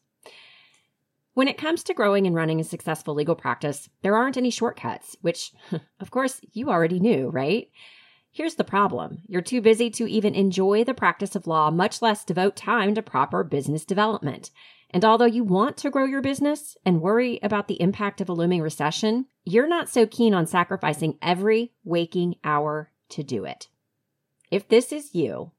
[1.33, 5.15] When it comes to growing and running a successful legal practice, there aren't any shortcuts,
[5.21, 5.51] which,
[5.99, 7.69] of course, you already knew, right?
[8.31, 12.23] Here's the problem you're too busy to even enjoy the practice of law, much less
[12.23, 14.51] devote time to proper business development.
[14.91, 18.33] And although you want to grow your business and worry about the impact of a
[18.33, 23.67] looming recession, you're not so keen on sacrificing every waking hour to do it.
[24.49, 25.51] If this is you,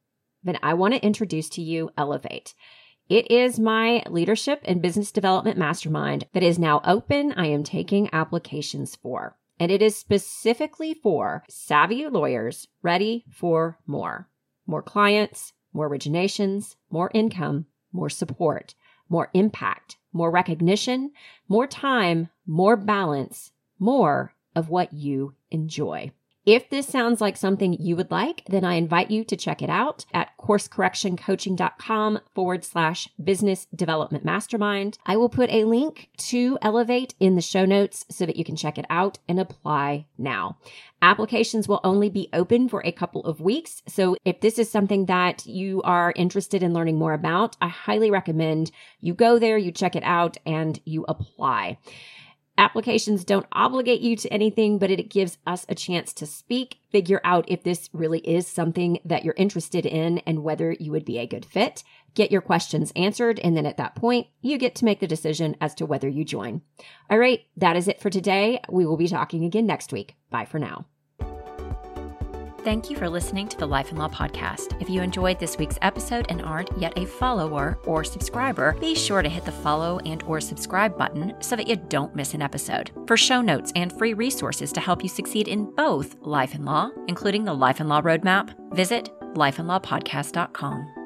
[0.42, 2.54] then I want to introduce to you Elevate.
[3.08, 7.32] It is my leadership and business development mastermind that is now open.
[7.32, 14.28] I am taking applications for and it is specifically for savvy lawyers ready for more.
[14.66, 18.74] More clients, more originations, more income, more support,
[19.08, 21.12] more impact, more recognition,
[21.48, 26.12] more time, more balance, more of what you enjoy.
[26.48, 29.68] If this sounds like something you would like, then I invite you to check it
[29.68, 34.96] out at coursecorrectioncoaching.com forward slash business development mastermind.
[35.04, 38.56] I will put a link to Elevate in the show notes so that you can
[38.56, 40.56] check it out and apply now.
[41.02, 43.82] Applications will only be open for a couple of weeks.
[43.86, 48.10] So if this is something that you are interested in learning more about, I highly
[48.10, 48.70] recommend
[49.02, 51.76] you go there, you check it out, and you apply.
[52.58, 57.20] Applications don't obligate you to anything, but it gives us a chance to speak, figure
[57.22, 61.18] out if this really is something that you're interested in and whether you would be
[61.18, 61.84] a good fit.
[62.14, 65.54] Get your questions answered, and then at that point, you get to make the decision
[65.60, 66.62] as to whether you join.
[67.08, 68.60] All right, that is it for today.
[68.68, 70.16] We will be talking again next week.
[70.28, 70.86] Bye for now.
[72.68, 74.78] Thank you for listening to the Life and Law Podcast.
[74.78, 79.22] If you enjoyed this week's episode and aren't yet a follower or subscriber, be sure
[79.22, 82.90] to hit the follow and or subscribe button so that you don't miss an episode.
[83.06, 86.90] For show notes and free resources to help you succeed in both life and law,
[87.06, 90.97] including the Life and Law Roadmap, visit lifeandlawpodcast.com.